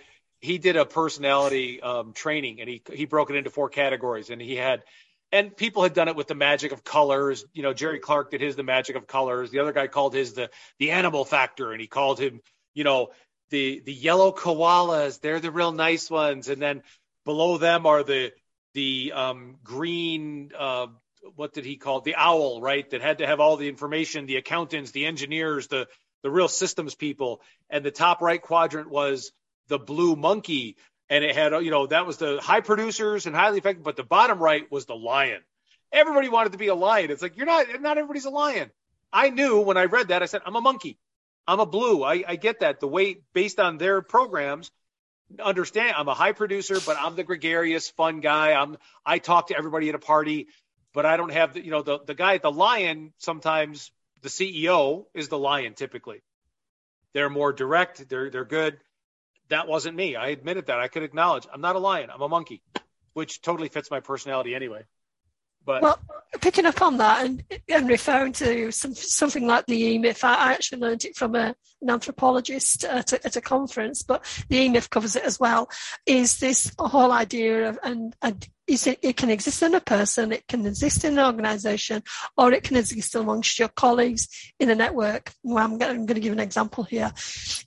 [0.42, 4.42] he did a personality um, training and he, he broke it into four categories and
[4.42, 4.84] he had,
[5.32, 7.46] and people had done it with the magic of colors.
[7.54, 9.52] You know, Jerry Clark did his the magic of colors.
[9.52, 12.42] The other guy called his the the animal factor, and he called him,
[12.74, 13.10] you know,
[13.52, 15.22] the the yellow koalas.
[15.22, 16.50] They're the real nice ones.
[16.50, 16.82] And then
[17.26, 18.32] below them are the
[18.74, 20.88] the um, green uh,
[21.36, 22.04] what did he call it?
[22.04, 22.90] the owl right?
[22.90, 25.88] That had to have all the information the accountants the engineers the
[26.24, 27.42] the real systems people.
[27.70, 29.32] And the top right quadrant was
[29.68, 30.78] the blue monkey.
[31.10, 34.04] And it had you know that was the high producers and highly effective but the
[34.04, 35.42] bottom right was the lion.
[35.92, 37.12] Everybody wanted to be a lion.
[37.12, 38.72] It's like you're not not everybody's a lion.
[39.12, 40.98] I knew when i read that i said i'm a monkey.
[41.48, 42.04] I'm a blue.
[42.04, 42.80] I, I get that.
[42.80, 44.70] The way based on their programs
[45.44, 48.54] understand I'm a high producer, but I'm the gregarious, fun guy.
[48.54, 50.48] I'm I talk to everybody at a party,
[50.94, 53.14] but I don't have the you know the the guy at the lion.
[53.18, 55.74] Sometimes the CEO is the lion.
[55.74, 56.22] Typically,
[57.14, 58.08] they're more direct.
[58.10, 58.78] They're they're good.
[59.50, 60.16] That wasn't me.
[60.16, 60.80] I admitted that.
[60.80, 62.10] I could acknowledge I'm not a lion.
[62.14, 62.62] I'm a monkey,
[63.14, 64.84] which totally fits my personality anyway.
[65.66, 66.00] But well,
[66.40, 70.82] picking up on that and, and referring to some, something like the E-Myth, I actually
[70.82, 75.16] learned it from a, an anthropologist at a, at a, conference, but the E-Myth covers
[75.16, 75.70] it as well.
[76.06, 80.66] Is this whole idea of and, and it, can exist in a person, it can
[80.66, 82.04] exist in an organization,
[82.38, 84.28] or it can exist amongst your colleagues
[84.60, 85.32] in a network.
[85.44, 87.12] Well, I'm, going, I'm going to give an example here.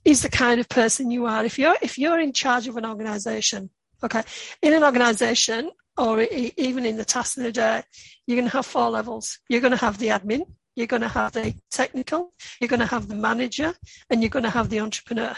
[0.05, 1.43] Is the kind of person you are.
[1.43, 3.69] If you're if you're in charge of an organization,
[4.03, 4.23] okay,
[4.61, 7.83] in an organization, or even in the task of the day,
[8.25, 9.39] you're going to have four levels.
[9.49, 12.85] You're going to have the admin, you're going to have the technical, you're going to
[12.85, 13.73] have the manager,
[14.09, 15.35] and you're going to have the entrepreneur.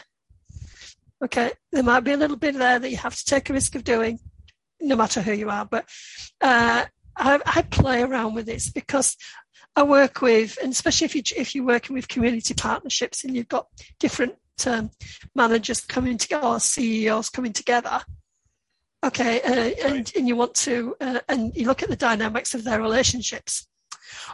[1.23, 3.75] Okay, there might be a little bit there that you have to take a risk
[3.75, 4.19] of doing,
[4.79, 5.65] no matter who you are.
[5.65, 5.89] But
[6.41, 6.85] uh,
[7.17, 9.17] I, I play around with this because
[9.75, 13.49] I work with, and especially if you if you're working with community partnerships and you've
[13.49, 13.67] got
[13.99, 14.91] different um,
[15.35, 18.01] managers coming together or CEOs coming together,
[19.05, 22.63] Okay, uh, and, and you want to, uh, and you look at the dynamics of
[22.63, 23.67] their relationships.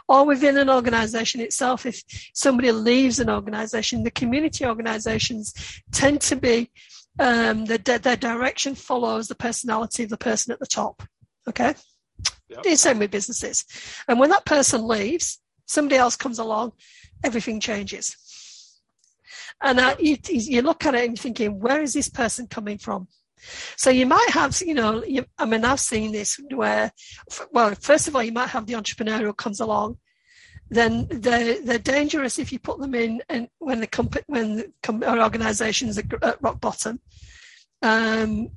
[0.08, 5.52] Or within an organization itself, if somebody leaves an organization, the community organizations
[5.92, 6.70] tend to be,
[7.18, 11.02] um, the, their direction follows the personality of the person at the top.
[11.46, 11.74] Okay?
[12.48, 12.62] Yep.
[12.62, 13.66] The same with businesses.
[14.08, 16.72] And when that person leaves, somebody else comes along,
[17.22, 18.16] everything changes.
[19.60, 22.78] And uh, you, you look at it and you're thinking, where is this person coming
[22.78, 23.08] from?
[23.76, 26.92] So you might have, you know, you, I mean, I've seen this where,
[27.50, 29.98] well, first of all, you might have the entrepreneur who comes along.
[30.70, 35.22] Then they're, they're dangerous if you put them in and when the company, when the
[35.22, 37.00] organizations are at rock bottom.
[37.82, 38.50] Um,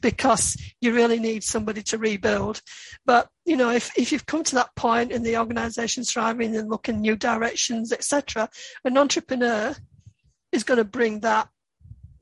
[0.00, 2.62] because you really need somebody to rebuild.
[3.04, 6.70] But you know, if, if you've come to that point and the organization's thriving and
[6.70, 8.48] looking new directions, etc.,
[8.84, 9.74] an entrepreneur
[10.52, 11.48] is going to bring that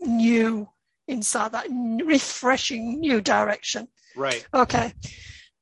[0.01, 0.69] new
[1.09, 1.67] inside that
[2.05, 3.89] refreshing new direction.
[4.17, 4.47] Right.
[4.53, 4.93] Okay.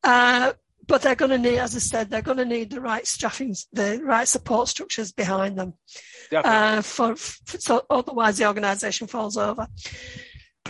[0.03, 0.53] Uh,
[0.87, 3.55] but they're going to need, as I said, they're going to need the right staffing,
[3.73, 5.75] the right support structures behind them.
[6.33, 9.69] Uh, for, for, so otherwise the organisation falls over.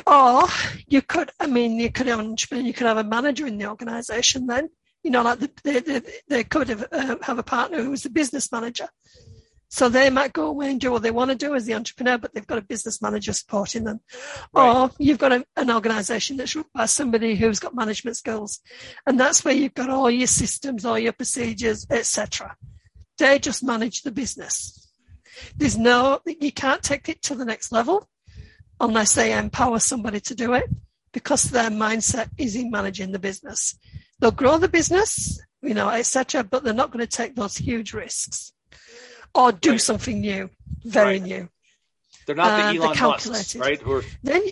[0.07, 0.45] Or
[0.87, 4.47] you could, I mean, you could have, you could have a manager in the organisation
[4.47, 4.69] then.
[5.03, 8.11] You know, like the, they, they, they could have, uh, have a partner who's the
[8.11, 8.89] business manager.
[9.73, 12.19] So they might go away and do what they want to do as the entrepreneur,
[12.19, 14.01] but they've got a business manager supporting them.
[14.53, 14.77] Right.
[14.77, 18.59] Or you've got a, an organization that's run by somebody who's got management skills.
[19.07, 22.57] And that's where you've got all your systems, all your procedures, etc.
[23.17, 24.91] They just manage the business.
[25.57, 28.09] There's no, you can't take it to the next level
[28.81, 30.65] unless they empower somebody to do it
[31.13, 33.79] because their mindset is in managing the business.
[34.19, 37.93] They'll grow the business, you know, etc., but they're not going to take those huge
[37.95, 38.53] risks
[39.35, 39.81] or do right.
[39.81, 40.51] something new,
[40.85, 41.23] very right.
[41.23, 41.49] new.
[42.27, 43.81] They're not the uh, Elon Musk, right?
[43.81, 44.03] Who are...
[44.23, 44.43] Then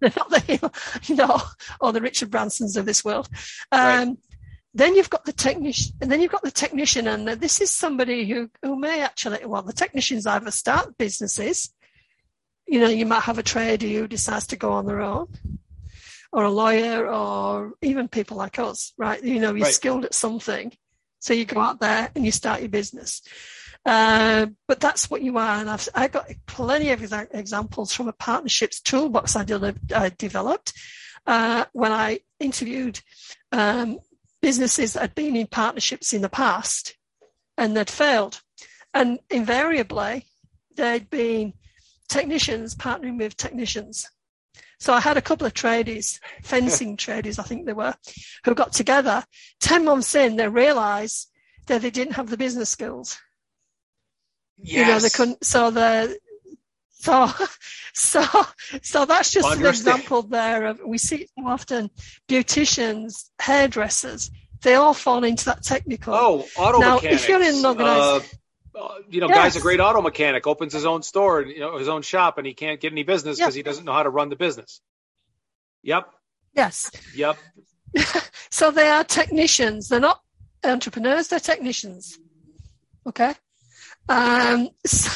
[0.00, 0.70] they're not the
[1.04, 1.40] you know,
[1.80, 3.28] or the Richard Bransons of this world.
[3.70, 4.16] Um, right.
[4.74, 8.28] Then you've got the technician, and then you've got the technician, and this is somebody
[8.28, 11.72] who who may actually, well, the technicians either start businesses.
[12.66, 15.28] You know, you might have a trader who decides to go on their own,
[16.32, 19.22] or a lawyer or even people like us, right?
[19.22, 19.74] You know, you're right.
[19.74, 20.72] skilled at something.
[21.20, 23.22] So you go out there and you start your business.
[23.84, 25.60] Uh, but that's what you are.
[25.60, 30.72] And I've I got plenty of examples from a partnerships toolbox I, de- I developed
[31.26, 33.00] uh, when I interviewed
[33.50, 33.98] um,
[34.40, 36.96] businesses that had been in partnerships in the past
[37.58, 38.40] and they'd failed.
[38.94, 40.26] And invariably,
[40.76, 41.54] they'd been
[42.08, 44.08] technicians partnering with technicians.
[44.78, 47.94] So I had a couple of tradies, fencing tradies, I think they were,
[48.44, 49.24] who got together.
[49.60, 51.30] 10 months in, they realized
[51.66, 53.18] that they didn't have the business skills.
[54.58, 54.76] Yes.
[54.76, 56.18] You know, they couldn't, so the,
[56.90, 57.30] so,
[57.94, 58.24] so,
[58.82, 59.62] so that's just Understand.
[59.62, 61.90] an example there of, we see often
[62.28, 64.30] beauticians, hairdressers,
[64.62, 66.14] they all fall into that technical.
[66.14, 67.22] Oh, auto now, mechanics.
[67.22, 68.38] if you're in an organization,
[68.74, 69.36] uh, uh, you know, yes.
[69.36, 72.46] guy's a great auto mechanic, opens his own store, you know, his own shop, and
[72.46, 73.64] he can't get any business because yep.
[73.66, 74.80] he doesn't know how to run the business.
[75.82, 76.08] Yep.
[76.54, 76.90] Yes.
[77.14, 77.36] Yep.
[78.50, 79.88] so they are technicians.
[79.88, 80.20] They're not
[80.64, 81.28] entrepreneurs.
[81.28, 82.18] They're technicians.
[83.06, 83.34] Okay.
[84.08, 85.10] Um, so,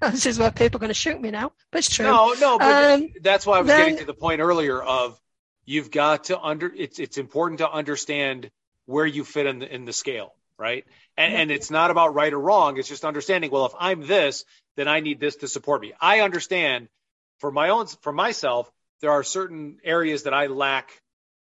[0.00, 2.06] this is where people are going to shoot me now, but it's true.
[2.06, 5.20] No, no, but um, that's why I was then, getting to the point earlier of
[5.64, 6.72] you've got to under.
[6.74, 8.50] It's it's important to understand
[8.86, 10.84] where you fit in the in the scale, right?
[11.16, 12.78] And, and it's not about right or wrong.
[12.78, 13.50] It's just understanding.
[13.50, 14.44] Well, if I'm this,
[14.76, 15.92] then I need this to support me.
[16.00, 16.88] I understand
[17.38, 18.70] for my own for myself.
[19.00, 20.90] There are certain areas that I lack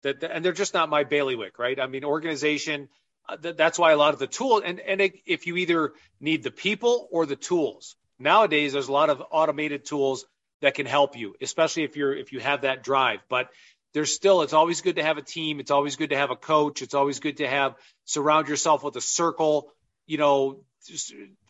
[0.03, 1.79] that, and they're just not my bailiwick, right?
[1.79, 2.89] I mean, organization
[3.29, 6.43] uh, that's why a lot of the tools and and it, if you either need
[6.43, 7.95] the people or the tools.
[8.17, 10.25] Nowadays there's a lot of automated tools
[10.61, 13.19] that can help you especially if you're if you have that drive.
[13.29, 13.49] But
[13.93, 15.59] there's still it's always good to have a team.
[15.59, 16.81] It's always good to have a coach.
[16.81, 17.75] It's always good to have
[18.05, 19.71] surround yourself with a circle
[20.05, 20.61] you know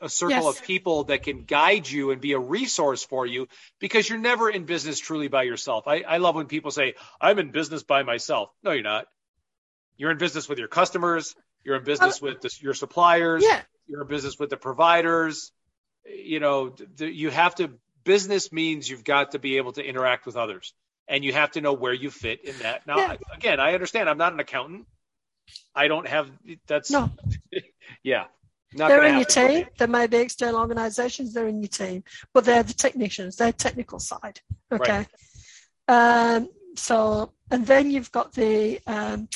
[0.01, 0.59] a circle yes.
[0.59, 3.47] of people that can guide you and be a resource for you
[3.79, 5.87] because you're never in business truly by yourself.
[5.87, 8.49] I, I love when people say i'm in business by myself.
[8.63, 9.05] No you're not.
[9.97, 13.43] You're in business with your customers you're in business with the, your suppliers.
[13.45, 13.61] Yeah.
[13.87, 15.51] You're in business with the providers.
[16.05, 17.71] You know, the, you have to.
[18.03, 20.73] Business means you've got to be able to interact with others,
[21.07, 22.87] and you have to know where you fit in that.
[22.87, 23.15] Now, yeah.
[23.33, 24.09] again, I understand.
[24.09, 24.87] I'm not an accountant.
[25.75, 26.29] I don't have.
[26.65, 27.11] That's no.
[28.03, 28.25] yeah.
[28.73, 29.67] they're in your team.
[29.77, 31.33] There may be external organizations.
[31.33, 32.03] They're in your team,
[32.33, 33.35] but they're the technicians.
[33.35, 34.39] They're technical side.
[34.71, 35.05] Okay.
[35.89, 36.35] Right.
[36.35, 39.27] Um, so, and then you've got the um,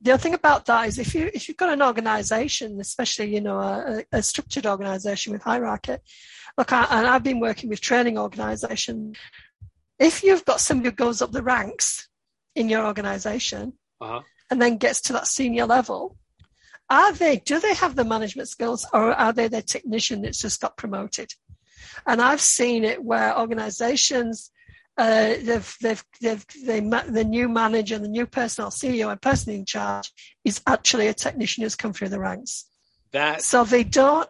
[0.00, 3.40] the other thing about that is if you if you've got an organization, especially you
[3.40, 5.96] know a, a structured organization with hierarchy,
[6.56, 9.16] look, I, and I've been working with training organizations.
[9.98, 12.08] If you've got somebody who goes up the ranks
[12.54, 14.20] in your organization uh-huh.
[14.50, 16.16] and then gets to that senior level,
[16.88, 20.60] are they do they have the management skills or are they the technician that's just
[20.60, 21.32] got promoted?
[22.06, 24.52] And I've seen it where organizations
[24.98, 29.64] uh, they've, they've, they've, they, the new manager, the new personnel CEO and person in
[29.64, 30.12] charge
[30.44, 32.64] is actually a technician who's come through the ranks.
[33.12, 34.28] That so they don't.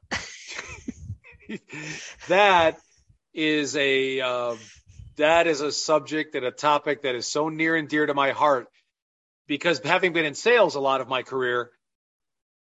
[2.28, 2.78] that
[3.34, 4.56] is a uh,
[5.16, 8.30] that is a subject and a topic that is so near and dear to my
[8.30, 8.68] heart
[9.48, 11.70] because having been in sales a lot of my career,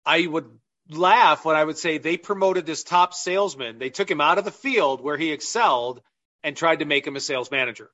[0.07, 0.46] I would
[0.90, 3.78] laugh when I would say they promoted this top salesman.
[3.78, 6.02] They took him out of the field where he excelled
[6.45, 7.90] and tried to make him a sales manager.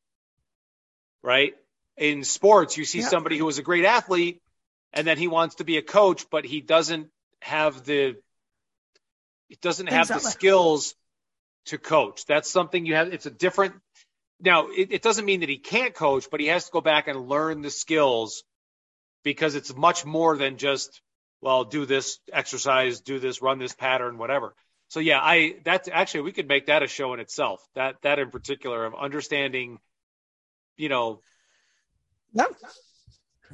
[1.22, 1.54] Right?
[1.96, 4.42] In sports, you see somebody who is a great athlete
[4.92, 7.08] and then he wants to be a coach, but he doesn't
[7.40, 8.16] have the
[9.48, 10.24] it doesn't have exactly.
[10.24, 10.94] the skills
[11.66, 12.26] to coach.
[12.26, 13.74] That's something you have it's a different
[14.40, 17.08] now it, it doesn't mean that he can't coach, but he has to go back
[17.08, 18.42] and learn the skills
[19.22, 21.00] because it's much more than just
[21.42, 24.54] well, do this exercise, do this, run this pattern, whatever
[24.90, 27.64] so yeah, I that's actually we could make that a show in itself.
[27.76, 29.78] That that in particular of understanding,
[30.76, 31.20] you know,
[32.34, 32.46] no,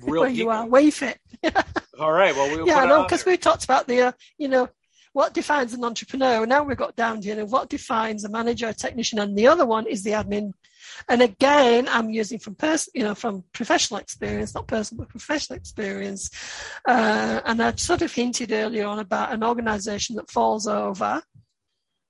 [0.01, 0.45] real where people.
[0.45, 1.21] you are, where you fit.
[2.01, 2.35] All right.
[2.35, 4.71] Well, we'll yeah, no, because we talked about the, uh, you know,
[5.17, 6.45] what defines an entrepreneur.
[6.45, 9.47] Now we've got down to you know, what defines a manager, a technician, and the
[9.47, 10.53] other one is the admin
[11.09, 15.57] and again, I'm using from person, you know, from professional experience, not personal, but professional
[15.57, 16.31] experience.
[16.87, 21.23] Uh, and I sort of hinted earlier on about an organization that falls over.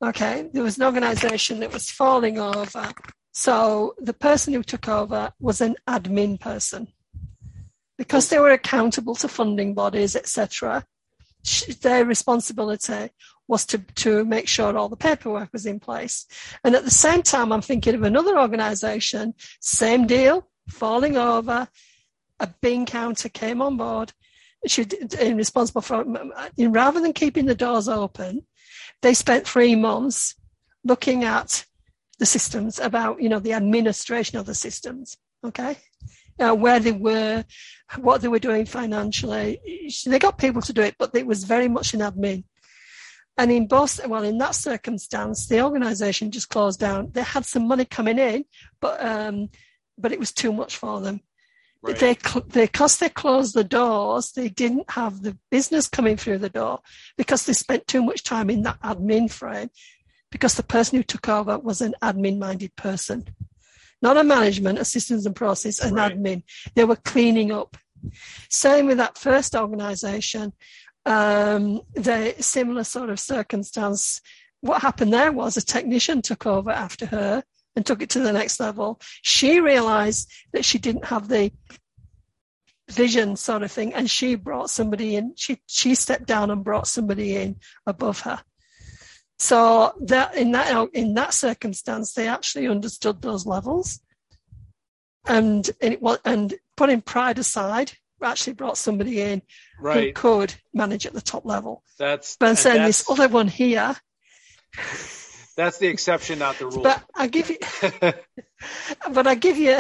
[0.05, 2.93] Okay, there was an organization that was falling over.
[3.33, 6.89] So the person who took over was an admin person
[7.99, 10.85] because they were accountable to funding bodies, etc.
[11.81, 13.11] Their responsibility
[13.49, 16.27] was to, to make sure all the paperwork was in place.
[16.65, 21.69] And at the same time, I'm thinking of another organization, same deal, falling over.
[22.41, 24.13] A bean counter came on board.
[24.67, 24.87] She
[25.21, 28.43] in responsible for, in, uh, rather than keeping the doors open,
[29.03, 30.35] they spent three months
[30.85, 31.65] looking at
[32.19, 35.17] the systems about, you know, the administration of the systems.
[35.45, 35.77] Okay.
[36.39, 37.45] Uh, where they were,
[37.99, 39.61] what they were doing financially.
[40.07, 42.45] They got people to do it, but it was very much in admin.
[43.39, 47.11] And in both, well, in that circumstance, the organisation just closed down.
[47.13, 48.45] They had some money coming in,
[48.81, 49.51] but um,
[49.99, 51.21] but it was too much for them.
[51.83, 51.99] Right.
[51.99, 52.17] They,
[52.51, 56.81] because they closed the doors, they didn't have the business coming through the door
[57.17, 59.71] because they spent too much time in that admin frame.
[60.33, 63.29] Because the person who took over was an admin-minded person,
[64.03, 66.17] not a management, a systems and process, an right.
[66.17, 66.43] admin.
[66.75, 67.77] They were cleaning up.
[68.51, 70.53] Same with that first organisation
[71.07, 74.21] um, the similar sort of circumstance.
[74.61, 77.45] What happened there was a technician took over after her
[77.77, 79.01] and took it to the next level.
[79.23, 81.53] She realized that she didn't have the
[82.91, 86.87] vision sort of thing and she brought somebody in she she stepped down and brought
[86.87, 88.41] somebody in above her
[89.39, 94.01] so that in that in that circumstance they actually understood those levels
[95.27, 99.43] and, and it was and putting pride aside actually brought somebody in
[99.79, 100.07] right.
[100.09, 101.83] who could manage at the top level.
[101.99, 103.97] That's but I'm saying this other one here.
[105.57, 106.83] That's the exception, not the rule.
[106.83, 107.59] But I give you,
[109.11, 109.79] but I give you,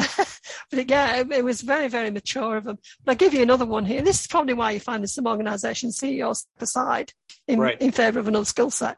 [0.70, 2.78] but again, it was very, very mature of them.
[3.04, 4.00] But I give you another one here.
[4.00, 7.12] This is probably why you find some organisation CEOs aside
[7.46, 7.78] in, right.
[7.80, 8.96] in favour of another skill set.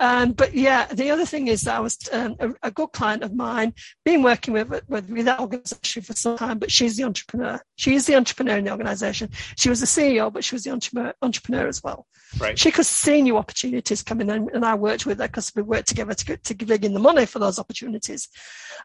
[0.00, 3.22] Um, but yeah, the other thing is that I was um, a, a, good client
[3.22, 7.04] of mine, been working with, with, with that organization for some time, but she's the
[7.04, 7.60] entrepreneur.
[7.76, 9.28] She is the entrepreneur in the organization.
[9.58, 12.06] She was the CEO, but she was the entrepreneur, entrepreneur as well.
[12.38, 12.58] Right.
[12.58, 15.88] She could see new opportunities coming in, and I worked with her because we worked
[15.88, 18.26] together to, to dig in the money for those opportunities.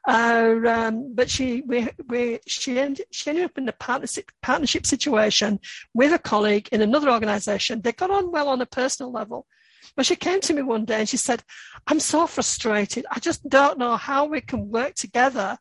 [0.05, 4.85] Uh, um, but she, we, we, she ended, she ended up in a partnership, partnership
[4.85, 5.61] situation
[5.93, 7.79] with a colleague in another organization.
[7.79, 9.47] They got on well on a personal level
[9.95, 11.43] but she came to me one day and she said,
[11.87, 13.05] I'm so frustrated.
[13.11, 15.57] I just don't know how we can work together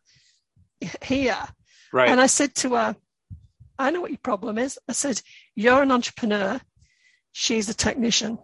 [1.03, 1.39] here.
[1.93, 2.09] Right.
[2.09, 2.97] And I said to her,
[3.79, 4.79] I know what your problem is.
[4.89, 5.21] I said,
[5.55, 6.61] You're an entrepreneur.
[7.33, 8.39] She's a technician.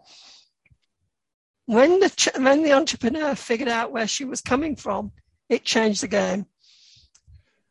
[1.67, 5.13] When the, when the entrepreneur figured out where she was coming from,
[5.49, 6.47] it changed the game.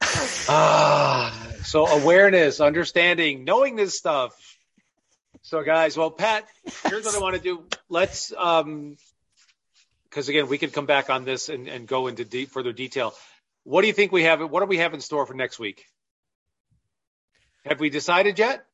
[0.02, 1.34] ah,
[1.64, 4.58] so awareness, understanding, knowing this stuff,
[5.42, 6.46] so, guys, well, Pat,
[6.88, 7.64] here's what I want to do.
[7.90, 8.98] Let's, um,
[10.04, 13.14] because again, we could come back on this and, and go into deep, further detail.
[13.64, 14.42] What do you think we have?
[14.50, 15.86] What do we have in store for next week?
[17.66, 18.66] Have we decided yet?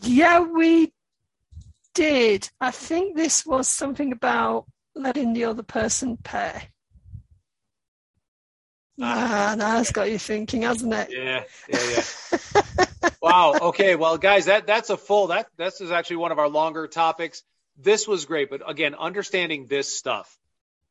[0.00, 0.92] Yeah, we
[1.94, 2.48] did.
[2.60, 6.68] I think this was something about letting the other person pay.
[9.00, 11.08] Ah, that's got you thinking, hasn't it?
[11.10, 12.02] Yeah, yeah,
[12.78, 12.84] yeah.
[13.22, 13.54] wow.
[13.60, 13.96] Okay.
[13.96, 17.42] Well, guys, that that's a full that this is actually one of our longer topics.
[17.76, 20.38] This was great, but again, understanding this stuff,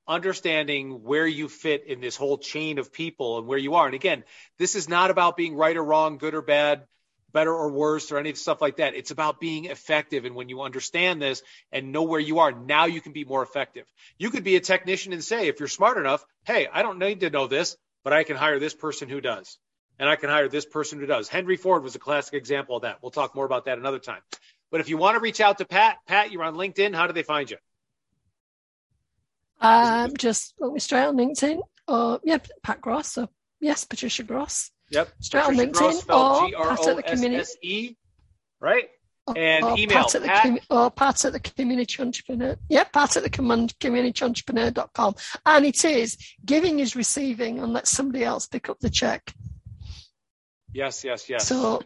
[0.08, 3.86] understanding where you fit in this whole chain of people and where you are.
[3.86, 4.24] And again,
[4.58, 6.86] this is not about being right or wrong, good or bad,
[7.32, 8.96] better or worse, or any stuff like that.
[8.96, 10.26] It's about being effective.
[10.26, 13.44] And when you understand this and know where you are, now you can be more
[13.44, 13.86] effective.
[14.18, 17.20] You could be a technician and say, if you're smart enough, hey, I don't need
[17.20, 19.58] to know this but I can hire this person who does.
[20.02, 21.30] And I can hire this person who does.
[21.30, 22.98] Henry Ford was a classic example of that.
[23.04, 24.22] We'll talk more about that another time.
[24.72, 26.96] But if you want to reach out to Pat, Pat, you're on LinkedIn.
[26.96, 27.58] How do they find you?
[29.60, 33.10] Um, just look me straight on LinkedIn or, yeah, Pat Gross.
[33.10, 33.30] So,
[33.60, 34.72] yes, Patricia Gross.
[34.90, 35.10] Yep.
[35.20, 37.98] Straight Patricia on LinkedIn or Pat at the community.
[38.60, 38.90] Right?
[39.36, 40.44] and or email Pat at, Pat.
[40.46, 42.58] The, or Pat at the community entrepreneur.
[42.70, 43.30] Yeah, Pat at the
[43.80, 45.16] community entrepreneur.com.
[45.46, 49.34] And it is giving is receiving and let somebody else pick up the check.
[50.74, 51.48] Yes, yes, yes.
[51.48, 51.82] So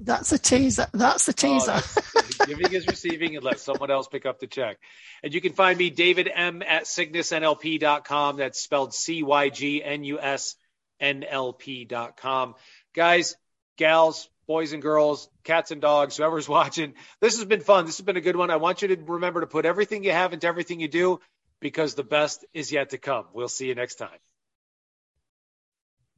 [0.00, 0.86] that's a teaser.
[0.92, 1.72] That's the teaser.
[1.72, 1.80] Oh,
[2.14, 4.78] that's, giving is receiving and let someone else pick up the check.
[5.22, 8.36] And you can find me, David M at cygnusnlp.com.
[8.36, 10.56] That's spelled C Y G N U S
[11.00, 12.54] N L P.com.
[12.94, 13.36] Guys,
[13.76, 16.94] gals, boys and girls, cats and dogs, whoever's watching.
[17.20, 17.86] This has been fun.
[17.86, 18.50] This has been a good one.
[18.50, 21.20] I want you to remember to put everything you have into everything you do
[21.60, 23.26] because the best is yet to come.
[23.32, 24.18] We'll see you next time.